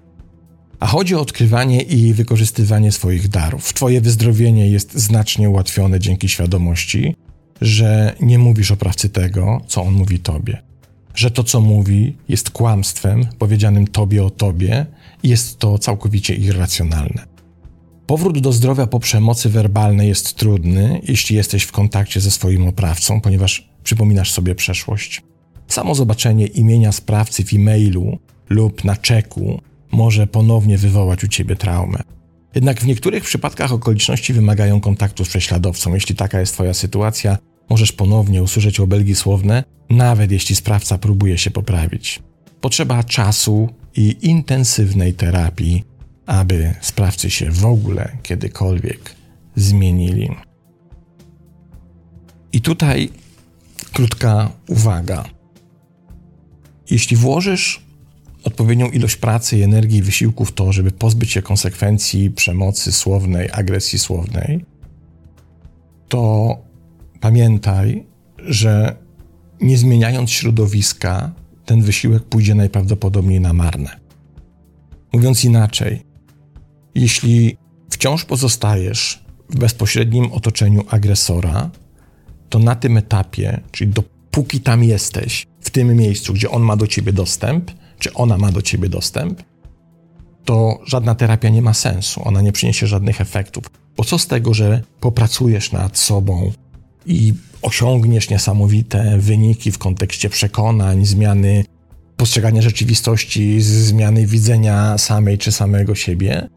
A 0.80 0.86
chodzi 0.86 1.14
o 1.14 1.20
odkrywanie 1.20 1.80
i 1.82 2.14
wykorzystywanie 2.14 2.92
swoich 2.92 3.28
darów. 3.28 3.72
Twoje 3.74 4.00
wyzdrowienie 4.00 4.70
jest 4.70 4.94
znacznie 4.94 5.50
ułatwione 5.50 6.00
dzięki 6.00 6.28
świadomości, 6.28 7.16
że 7.60 8.14
nie 8.20 8.38
mówisz 8.38 8.70
oprawcy 8.70 9.08
tego, 9.08 9.60
co 9.66 9.82
on 9.82 9.94
mówi 9.94 10.18
tobie 10.18 10.66
że 11.16 11.30
to, 11.30 11.44
co 11.44 11.60
mówi, 11.60 12.16
jest 12.28 12.50
kłamstwem 12.50 13.26
powiedzianym 13.38 13.86
tobie 13.86 14.24
o 14.24 14.30
tobie 14.30 14.86
i 15.22 15.28
jest 15.28 15.58
to 15.58 15.78
całkowicie 15.78 16.34
irracjonalne. 16.34 17.26
Powrót 18.06 18.38
do 18.38 18.52
zdrowia 18.52 18.86
po 18.86 19.00
przemocy 19.00 19.48
werbalnej 19.48 20.08
jest 20.08 20.34
trudny, 20.34 21.00
jeśli 21.08 21.36
jesteś 21.36 21.62
w 21.62 21.72
kontakcie 21.72 22.20
ze 22.20 22.30
swoim 22.30 22.68
oprawcą, 22.68 23.20
ponieważ 23.20 23.68
przypominasz 23.84 24.32
sobie 24.32 24.54
przeszłość. 24.54 25.22
Samo 25.68 25.94
zobaczenie 25.94 26.46
imienia 26.46 26.92
sprawcy 26.92 27.44
w 27.44 27.54
e-mailu 27.54 28.18
lub 28.48 28.84
na 28.84 28.96
czeku 28.96 29.60
może 29.92 30.26
ponownie 30.26 30.78
wywołać 30.78 31.24
u 31.24 31.28
ciebie 31.28 31.56
traumę. 31.56 31.98
Jednak 32.54 32.80
w 32.80 32.86
niektórych 32.86 33.24
przypadkach 33.24 33.72
okoliczności 33.72 34.32
wymagają 34.32 34.80
kontaktu 34.80 35.24
z 35.24 35.28
prześladowcą. 35.28 35.94
Jeśli 35.94 36.14
taka 36.14 36.40
jest 36.40 36.52
Twoja 36.52 36.74
sytuacja, 36.74 37.38
możesz 37.68 37.92
ponownie 37.92 38.42
usłyszeć 38.42 38.80
obelgi 38.80 39.14
słowne, 39.14 39.64
nawet 39.90 40.32
jeśli 40.32 40.56
sprawca 40.56 40.98
próbuje 40.98 41.38
się 41.38 41.50
poprawić. 41.50 42.22
Potrzeba 42.60 43.04
czasu 43.04 43.68
i 43.96 44.16
intensywnej 44.22 45.14
terapii, 45.14 45.84
aby 46.26 46.74
sprawcy 46.80 47.30
się 47.30 47.50
w 47.50 47.64
ogóle 47.64 48.16
kiedykolwiek 48.22 49.14
zmienili. 49.56 50.30
I 52.52 52.60
tutaj 52.60 53.10
krótka 53.92 54.50
uwaga. 54.68 55.24
Jeśli 56.90 57.16
włożysz 57.16 57.86
odpowiednią 58.44 58.90
ilość 58.90 59.16
pracy, 59.16 59.64
energii 59.64 59.98
i 59.98 60.02
wysiłku 60.02 60.44
w 60.44 60.52
to, 60.52 60.72
żeby 60.72 60.90
pozbyć 60.90 61.30
się 61.30 61.42
konsekwencji 61.42 62.30
przemocy 62.30 62.92
słownej, 62.92 63.48
agresji 63.52 63.98
słownej, 63.98 64.64
to 66.08 66.65
pamiętaj, 67.20 68.06
że 68.38 68.96
nie 69.60 69.78
zmieniając 69.78 70.30
środowiska, 70.30 71.32
ten 71.64 71.82
wysiłek 71.82 72.22
pójdzie 72.22 72.54
najprawdopodobniej 72.54 73.40
na 73.40 73.52
marne. 73.52 74.00
Mówiąc 75.12 75.44
inaczej, 75.44 76.02
jeśli 76.94 77.56
wciąż 77.90 78.24
pozostajesz 78.24 79.24
w 79.50 79.58
bezpośrednim 79.58 80.32
otoczeniu 80.32 80.84
agresora, 80.90 81.70
to 82.48 82.58
na 82.58 82.74
tym 82.74 82.96
etapie, 82.96 83.60
czyli 83.72 83.92
dopóki 83.92 84.60
tam 84.60 84.84
jesteś, 84.84 85.46
w 85.60 85.70
tym 85.70 85.96
miejscu, 85.96 86.32
gdzie 86.34 86.50
on 86.50 86.62
ma 86.62 86.76
do 86.76 86.86
ciebie 86.86 87.12
dostęp, 87.12 87.70
czy 87.98 88.12
ona 88.14 88.38
ma 88.38 88.52
do 88.52 88.62
ciebie 88.62 88.88
dostęp, 88.88 89.42
to 90.44 90.78
żadna 90.86 91.14
terapia 91.14 91.48
nie 91.48 91.62
ma 91.62 91.74
sensu, 91.74 92.20
ona 92.24 92.40
nie 92.40 92.52
przyniesie 92.52 92.86
żadnych 92.86 93.20
efektów. 93.20 93.64
Bo 93.96 94.04
co 94.04 94.18
z 94.18 94.26
tego, 94.26 94.54
że 94.54 94.82
popracujesz 95.00 95.72
nad 95.72 95.98
sobą 95.98 96.52
i 97.06 97.34
osiągniesz 97.62 98.30
niesamowite 98.30 99.18
wyniki 99.18 99.72
w 99.72 99.78
kontekście 99.78 100.30
przekonań, 100.30 101.06
zmiany 101.06 101.64
postrzegania 102.16 102.62
rzeczywistości, 102.62 103.60
zmiany 103.60 104.26
widzenia 104.26 104.98
samej 104.98 105.38
czy 105.38 105.52
samego 105.52 105.94
siebie, 105.94 106.48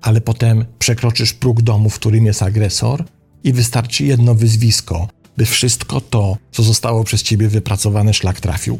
ale 0.00 0.20
potem 0.20 0.64
przekroczysz 0.78 1.32
próg 1.32 1.62
domu, 1.62 1.90
w 1.90 1.94
którym 1.94 2.26
jest 2.26 2.42
agresor 2.42 3.04
i 3.44 3.52
wystarczy 3.52 4.04
jedno 4.04 4.34
wyzwisko, 4.34 5.08
by 5.36 5.46
wszystko 5.46 6.00
to, 6.00 6.36
co 6.52 6.62
zostało 6.62 7.04
przez 7.04 7.22
ciebie 7.22 7.48
wypracowane, 7.48 8.14
szlak 8.14 8.40
trafił. 8.40 8.78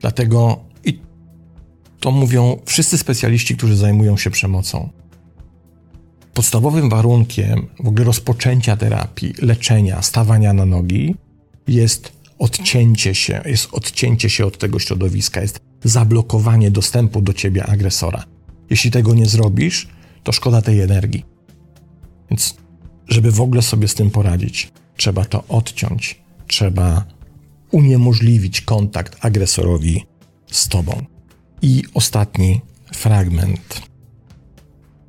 Dlatego 0.00 0.60
i 0.84 1.00
to 2.00 2.10
mówią 2.10 2.58
wszyscy 2.66 2.98
specjaliści, 2.98 3.56
którzy 3.56 3.76
zajmują 3.76 4.16
się 4.16 4.30
przemocą. 4.30 4.88
Podstawowym 6.38 6.88
warunkiem 6.88 7.66
w 7.80 7.88
ogóle 7.88 8.04
rozpoczęcia 8.04 8.76
terapii, 8.76 9.34
leczenia, 9.42 10.02
stawania 10.02 10.52
na 10.52 10.66
nogi 10.66 11.14
jest 11.68 12.12
odcięcie 12.38 13.14
się, 13.14 13.42
jest 13.46 13.68
odcięcie 13.72 14.30
się 14.30 14.46
od 14.46 14.58
tego 14.58 14.78
środowiska, 14.78 15.40
jest 15.40 15.60
zablokowanie 15.84 16.70
dostępu 16.70 17.22
do 17.22 17.32
ciebie 17.32 17.66
agresora. 17.66 18.24
Jeśli 18.70 18.90
tego 18.90 19.14
nie 19.14 19.26
zrobisz, 19.26 19.88
to 20.22 20.32
szkoda 20.32 20.62
tej 20.62 20.80
energii. 20.80 21.24
Więc, 22.30 22.56
żeby 23.08 23.30
w 23.30 23.40
ogóle 23.40 23.62
sobie 23.62 23.88
z 23.88 23.94
tym 23.94 24.10
poradzić, 24.10 24.72
trzeba 24.96 25.24
to 25.24 25.44
odciąć, 25.48 26.20
trzeba 26.46 27.04
uniemożliwić 27.70 28.60
kontakt 28.60 29.16
agresorowi 29.20 30.06
z 30.50 30.68
tobą. 30.68 31.04
I 31.62 31.82
ostatni 31.94 32.60
fragment. 32.92 33.88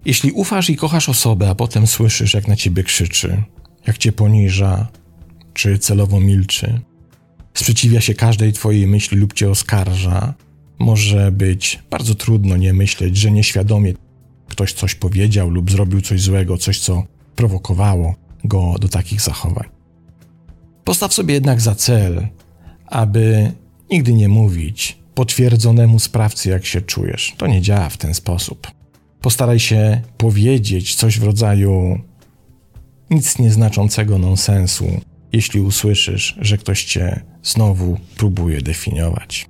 Jeśli 0.05 0.31
ufasz 0.31 0.69
i 0.69 0.75
kochasz 0.75 1.09
osobę, 1.09 1.49
a 1.49 1.55
potem 1.55 1.87
słyszysz, 1.87 2.33
jak 2.33 2.47
na 2.47 2.55
ciebie 2.55 2.83
krzyczy, 2.83 3.43
jak 3.87 3.97
cię 3.97 4.11
poniża, 4.11 4.87
czy 5.53 5.79
celowo 5.79 6.19
milczy, 6.19 6.81
sprzeciwia 7.53 8.01
się 8.01 8.13
każdej 8.13 8.53
twojej 8.53 8.87
myśli 8.87 9.17
lub 9.17 9.33
cię 9.33 9.49
oskarża, 9.49 10.33
może 10.79 11.31
być 11.31 11.79
bardzo 11.89 12.15
trudno 12.15 12.57
nie 12.57 12.73
myśleć, 12.73 13.17
że 13.17 13.31
nieświadomie 13.31 13.93
ktoś 14.47 14.73
coś 14.73 14.95
powiedział 14.95 15.49
lub 15.49 15.71
zrobił 15.71 16.01
coś 16.01 16.21
złego, 16.21 16.57
coś 16.57 16.79
co 16.79 17.03
prowokowało 17.35 18.15
go 18.43 18.75
do 18.79 18.87
takich 18.87 19.21
zachowań. 19.21 19.69
Postaw 20.83 21.13
sobie 21.13 21.33
jednak 21.33 21.61
za 21.61 21.75
cel, 21.75 22.27
aby 22.85 23.51
nigdy 23.91 24.13
nie 24.13 24.29
mówić 24.29 24.97
potwierdzonemu 25.15 25.99
sprawcy, 25.99 26.49
jak 26.49 26.65
się 26.65 26.81
czujesz. 26.81 27.33
To 27.37 27.47
nie 27.47 27.61
działa 27.61 27.89
w 27.89 27.97
ten 27.97 28.13
sposób. 28.13 28.78
Postaraj 29.21 29.59
się 29.59 30.01
powiedzieć 30.17 30.95
coś 30.95 31.19
w 31.19 31.23
rodzaju 31.23 31.99
nic 33.09 33.39
nieznaczącego 33.39 34.17
nonsensu, 34.17 35.01
jeśli 35.33 35.61
usłyszysz, 35.61 36.37
że 36.41 36.57
ktoś 36.57 36.83
cię 36.83 37.21
znowu 37.43 37.97
próbuje 38.17 38.61
definiować. 38.61 39.45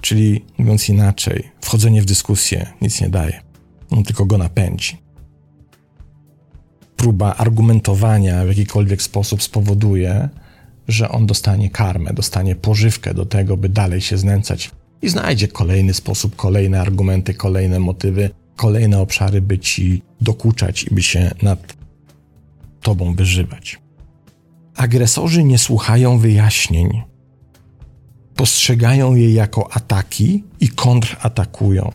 Czyli, 0.00 0.44
mówiąc 0.58 0.88
inaczej, 0.88 1.50
wchodzenie 1.60 2.02
w 2.02 2.04
dyskusję 2.04 2.66
nic 2.80 3.00
nie 3.00 3.08
daje, 3.08 3.40
on 3.90 4.04
tylko 4.04 4.26
go 4.26 4.38
napędzi. 4.38 4.96
Próba 6.96 7.34
argumentowania 7.34 8.44
w 8.44 8.48
jakikolwiek 8.48 9.02
sposób 9.02 9.42
spowoduje, 9.42 10.28
że 10.88 11.08
on 11.08 11.26
dostanie 11.26 11.70
karmę, 11.70 12.12
dostanie 12.12 12.56
pożywkę 12.56 13.14
do 13.14 13.26
tego, 13.26 13.56
by 13.56 13.68
dalej 13.68 14.00
się 14.00 14.18
znęcać 14.18 14.70
i 15.02 15.08
znajdzie 15.08 15.48
kolejny 15.48 15.94
sposób, 15.94 16.36
kolejne 16.36 16.80
argumenty, 16.80 17.34
kolejne 17.34 17.78
motywy, 17.80 18.30
kolejne 18.56 19.00
obszary, 19.00 19.42
by 19.42 19.58
ci 19.58 20.02
dokuczać 20.20 20.84
i 20.84 20.94
by 20.94 21.02
się 21.02 21.30
nad 21.42 21.76
tobą 22.80 23.14
wyżywać. 23.14 23.80
Agresorzy 24.76 25.44
nie 25.44 25.58
słuchają 25.58 26.18
wyjaśnień, 26.18 27.02
postrzegają 28.36 29.14
je 29.14 29.32
jako 29.32 29.72
ataki 29.72 30.44
i 30.60 30.68
kontratakują. 30.68 31.92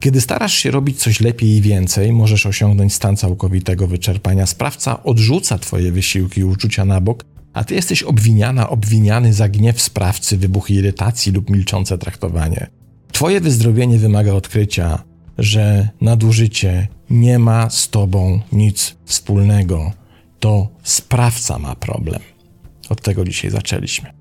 Kiedy 0.00 0.20
starasz 0.20 0.54
się 0.54 0.70
robić 0.70 1.02
coś 1.02 1.20
lepiej 1.20 1.48
i 1.48 1.60
więcej, 1.60 2.12
możesz 2.12 2.46
osiągnąć 2.46 2.94
stan 2.94 3.16
całkowitego 3.16 3.86
wyczerpania. 3.86 4.46
Sprawca 4.46 5.02
odrzuca 5.02 5.58
twoje 5.58 5.92
wysiłki 5.92 6.40
i 6.40 6.44
uczucia 6.44 6.84
na 6.84 7.00
bok, 7.00 7.24
a 7.52 7.64
ty 7.64 7.74
jesteś 7.74 8.02
obwiniana, 8.02 8.70
obwiniany 8.70 9.32
za 9.32 9.48
gniew 9.48 9.82
sprawcy, 9.82 10.36
wybuch 10.36 10.70
irytacji 10.70 11.32
lub 11.32 11.50
milczące 11.50 11.98
traktowanie. 11.98 12.66
Twoje 13.12 13.40
wyzdrowienie 13.40 13.98
wymaga 13.98 14.32
odkrycia, 14.32 15.04
że 15.38 15.88
nadużycie 16.00 16.88
nie 17.10 17.38
ma 17.38 17.70
z 17.70 17.88
tobą 17.88 18.40
nic 18.52 18.96
wspólnego. 19.04 19.92
To 20.40 20.68
sprawca 20.82 21.58
ma 21.58 21.74
problem. 21.74 22.20
Od 22.88 23.02
tego 23.02 23.24
dzisiaj 23.24 23.50
zaczęliśmy. 23.50 24.12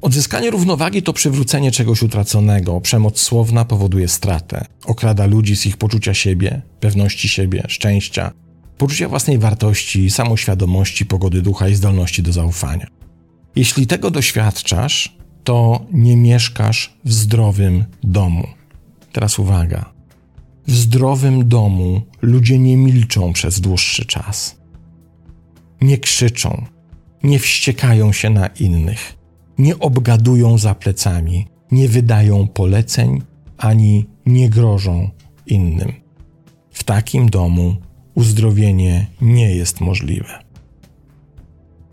Odzyskanie 0.00 0.50
równowagi 0.50 1.02
to 1.02 1.12
przywrócenie 1.12 1.70
czegoś 1.70 2.02
utraconego. 2.02 2.80
Przemoc 2.80 3.20
słowna 3.20 3.64
powoduje 3.64 4.08
stratę. 4.08 4.64
Okrada 4.84 5.26
ludzi 5.26 5.56
z 5.56 5.66
ich 5.66 5.76
poczucia 5.76 6.14
siebie, 6.14 6.62
pewności 6.80 7.28
siebie, 7.28 7.64
szczęścia, 7.68 8.32
poczucia 8.78 9.08
własnej 9.08 9.38
wartości, 9.38 10.10
samoświadomości, 10.10 11.06
pogody 11.06 11.42
ducha 11.42 11.68
i 11.68 11.74
zdolności 11.74 12.22
do 12.22 12.32
zaufania. 12.32 12.86
Jeśli 13.56 13.86
tego 13.86 14.10
doświadczasz, 14.10 15.16
to 15.44 15.86
nie 15.92 16.16
mieszkasz 16.16 16.96
w 17.04 17.12
zdrowym 17.12 17.84
domu. 18.02 18.46
Teraz 19.12 19.38
uwaga. 19.38 19.99
W 20.70 20.74
zdrowym 20.74 21.48
domu 21.48 22.02
ludzie 22.22 22.58
nie 22.58 22.76
milczą 22.76 23.32
przez 23.32 23.60
dłuższy 23.60 24.04
czas. 24.04 24.56
Nie 25.80 25.98
krzyczą, 25.98 26.64
nie 27.22 27.38
wściekają 27.38 28.12
się 28.12 28.30
na 28.30 28.46
innych, 28.46 29.16
nie 29.58 29.78
obgadują 29.78 30.58
za 30.58 30.74
plecami, 30.74 31.46
nie 31.70 31.88
wydają 31.88 32.48
poleceń 32.48 33.22
ani 33.58 34.06
nie 34.26 34.50
grożą 34.50 35.10
innym. 35.46 35.92
W 36.70 36.84
takim 36.84 37.30
domu 37.30 37.76
uzdrowienie 38.14 39.06
nie 39.20 39.56
jest 39.56 39.80
możliwe. 39.80 40.44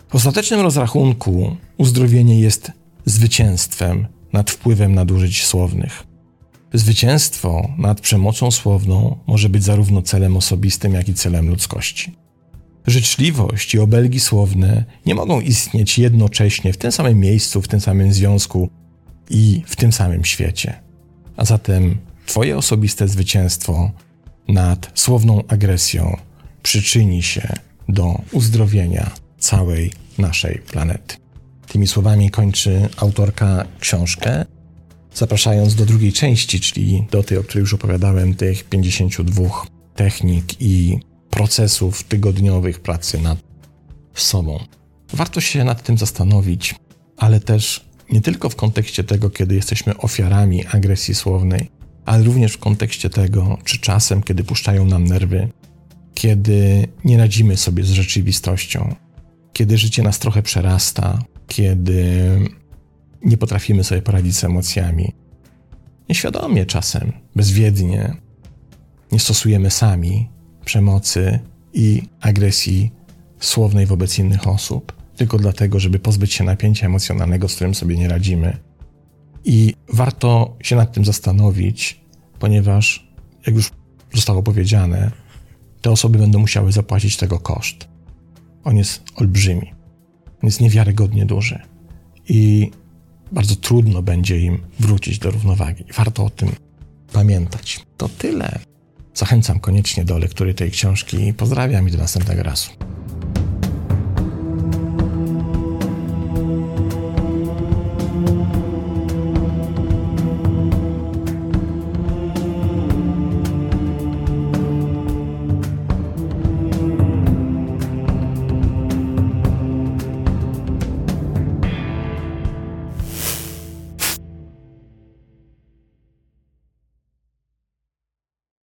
W 0.10 0.16
ostatecznym 0.16 0.60
rozrachunku 0.62 1.58
uzdrowienie 1.78 2.40
jest 2.40 2.72
zwycięstwem 3.06 4.08
nad 4.34 4.52
wpływem 4.52 4.96
nadużyć 4.96 5.46
słownych. 5.46 6.07
Zwycięstwo 6.78 7.70
nad 7.78 8.02
przemocą 8.02 8.52
słowną 8.52 9.18
może 9.28 9.50
być 9.50 9.64
zarówno 9.64 10.02
celem 10.02 10.38
osobistym, 10.38 10.94
jak 10.94 11.10
i 11.10 11.14
celem 11.14 11.50
ludzkości. 11.50 12.16
Życzliwość 12.88 13.74
i 13.74 13.80
obelgi 13.80 14.20
słowne 14.20 14.86
nie 15.06 15.16
mogą 15.16 15.42
istnieć 15.42 16.00
jednocześnie 16.00 16.74
w 16.74 16.78
tym 16.78 16.92
samym 16.92 17.20
miejscu, 17.20 17.62
w 17.62 17.68
tym 17.68 17.82
samym 17.82 18.14
związku 18.14 18.70
i 19.30 19.64
w 19.66 19.76
tym 19.76 19.92
samym 19.92 20.26
świecie. 20.26 20.74
A 21.38 21.46
zatem 21.46 21.98
Twoje 22.26 22.58
osobiste 22.58 23.08
zwycięstwo 23.08 23.92
nad 24.48 24.92
słowną 24.96 25.44
agresją 25.48 26.18
przyczyni 26.64 27.24
się 27.24 27.54
do 27.90 28.22
uzdrowienia 28.32 29.12
całej 29.40 29.92
naszej 30.18 30.60
planety. 30.60 31.16
Tymi 31.68 31.88
słowami 31.88 32.30
kończy 32.30 32.90
autorka 32.98 33.66
książkę, 33.80 34.46
zapraszając 35.18 35.76
do 35.76 35.86
drugiej 35.86 36.14
części, 36.14 36.60
czyli 36.60 37.08
do 37.12 37.24
tej, 37.24 37.38
o 37.38 37.44
której 37.44 37.62
już 37.62 37.74
opowiadałem, 37.74 38.36
tych 38.36 38.64
52 38.64 39.50
technik 39.96 40.62
i 40.62 41.00
procesów 41.30 42.04
tygodniowych 42.04 42.80
pracy 42.80 43.22
nad 43.22 43.40
sobą. 44.14 44.60
Warto 45.14 45.42
się 45.42 45.64
nad 45.64 45.84
tym 45.84 45.98
zastanowić, 45.98 46.76
ale 47.18 47.40
też 47.40 47.86
nie 48.10 48.22
tylko 48.22 48.50
w 48.50 48.56
kontekście 48.56 49.04
tego, 49.04 49.30
kiedy 49.30 49.56
jesteśmy 49.56 49.98
ofiarami 49.98 50.66
agresji 50.66 51.16
słownej, 51.16 51.70
ale 52.06 52.24
również 52.24 52.54
w 52.54 52.58
kontekście 52.58 53.10
tego, 53.10 53.58
czy 53.64 53.80
czasem, 53.80 54.24
kiedy 54.24 54.44
puszczają 54.44 54.86
nam 54.86 55.04
nerwy, 55.04 55.50
kiedy 56.14 56.88
nie 57.06 57.18
radzimy 57.18 57.58
sobie 57.58 57.84
z 57.84 57.90
rzeczywistością, 57.90 58.96
kiedy 59.54 59.78
życie 59.78 60.04
nas 60.04 60.20
trochę 60.20 60.44
przerasta, 60.44 61.24
kiedy 61.48 62.40
nie 63.22 63.38
potrafimy 63.38 63.84
sobie 63.84 64.02
poradzić 64.02 64.36
z 64.36 64.44
emocjami. 64.44 65.14
Nieświadomie 66.10 66.66
czasem, 66.66 67.14
bezwiednie, 67.36 68.16
nie 69.12 69.20
stosujemy 69.20 69.72
sami 69.72 70.30
przemocy 70.66 71.40
i 71.74 72.02
agresji 72.22 72.92
słownej 73.40 73.86
wobec 73.86 74.20
innych 74.20 74.48
osób, 74.48 74.94
tylko 75.16 75.38
dlatego, 75.38 75.80
żeby 75.80 76.00
pozbyć 76.00 76.34
się 76.34 76.44
napięcia 76.44 76.86
emocjonalnego, 76.86 77.50
z 77.50 77.56
którym 77.56 77.76
sobie 77.76 77.98
nie 77.98 78.08
radzimy. 78.08 78.58
I 79.46 79.74
warto 79.94 80.58
się 80.64 80.76
nad 80.76 80.94
tym 80.94 81.06
zastanowić, 81.06 82.02
ponieważ, 82.40 83.08
jak 83.46 83.56
już 83.56 83.72
zostało 84.14 84.44
powiedziane, 84.44 85.12
te 85.82 85.92
osoby 85.92 86.20
będą 86.20 86.40
musiały 86.40 86.72
zapłacić 86.72 87.18
tego 87.18 87.40
koszt. 87.40 87.88
On 88.64 88.78
jest 88.78 89.04
olbrzymi, 89.16 89.74
on 90.28 90.44
jest 90.44 90.62
niewiarygodnie 90.62 91.26
duży 91.26 91.60
i 92.30 92.72
bardzo 93.32 93.56
trudno 93.56 94.02
będzie 94.02 94.40
im 94.40 94.60
wrócić 94.80 95.20
do 95.20 95.32
równowagi. 95.32 95.84
Warto 95.98 96.26
o 96.26 96.30
tym 96.30 96.52
pamiętać. 97.14 97.86
To 97.98 98.10
tyle. 98.10 98.60
Zachęcam 99.14 99.60
koniecznie 99.60 100.06
do 100.06 100.18
lektury 100.18 100.54
tej 100.54 100.72
książki. 100.72 101.34
Pozdrawiam 101.34 101.88
i 101.88 101.92
do 101.92 101.98
następnego 101.98 102.44
razu. 102.44 102.70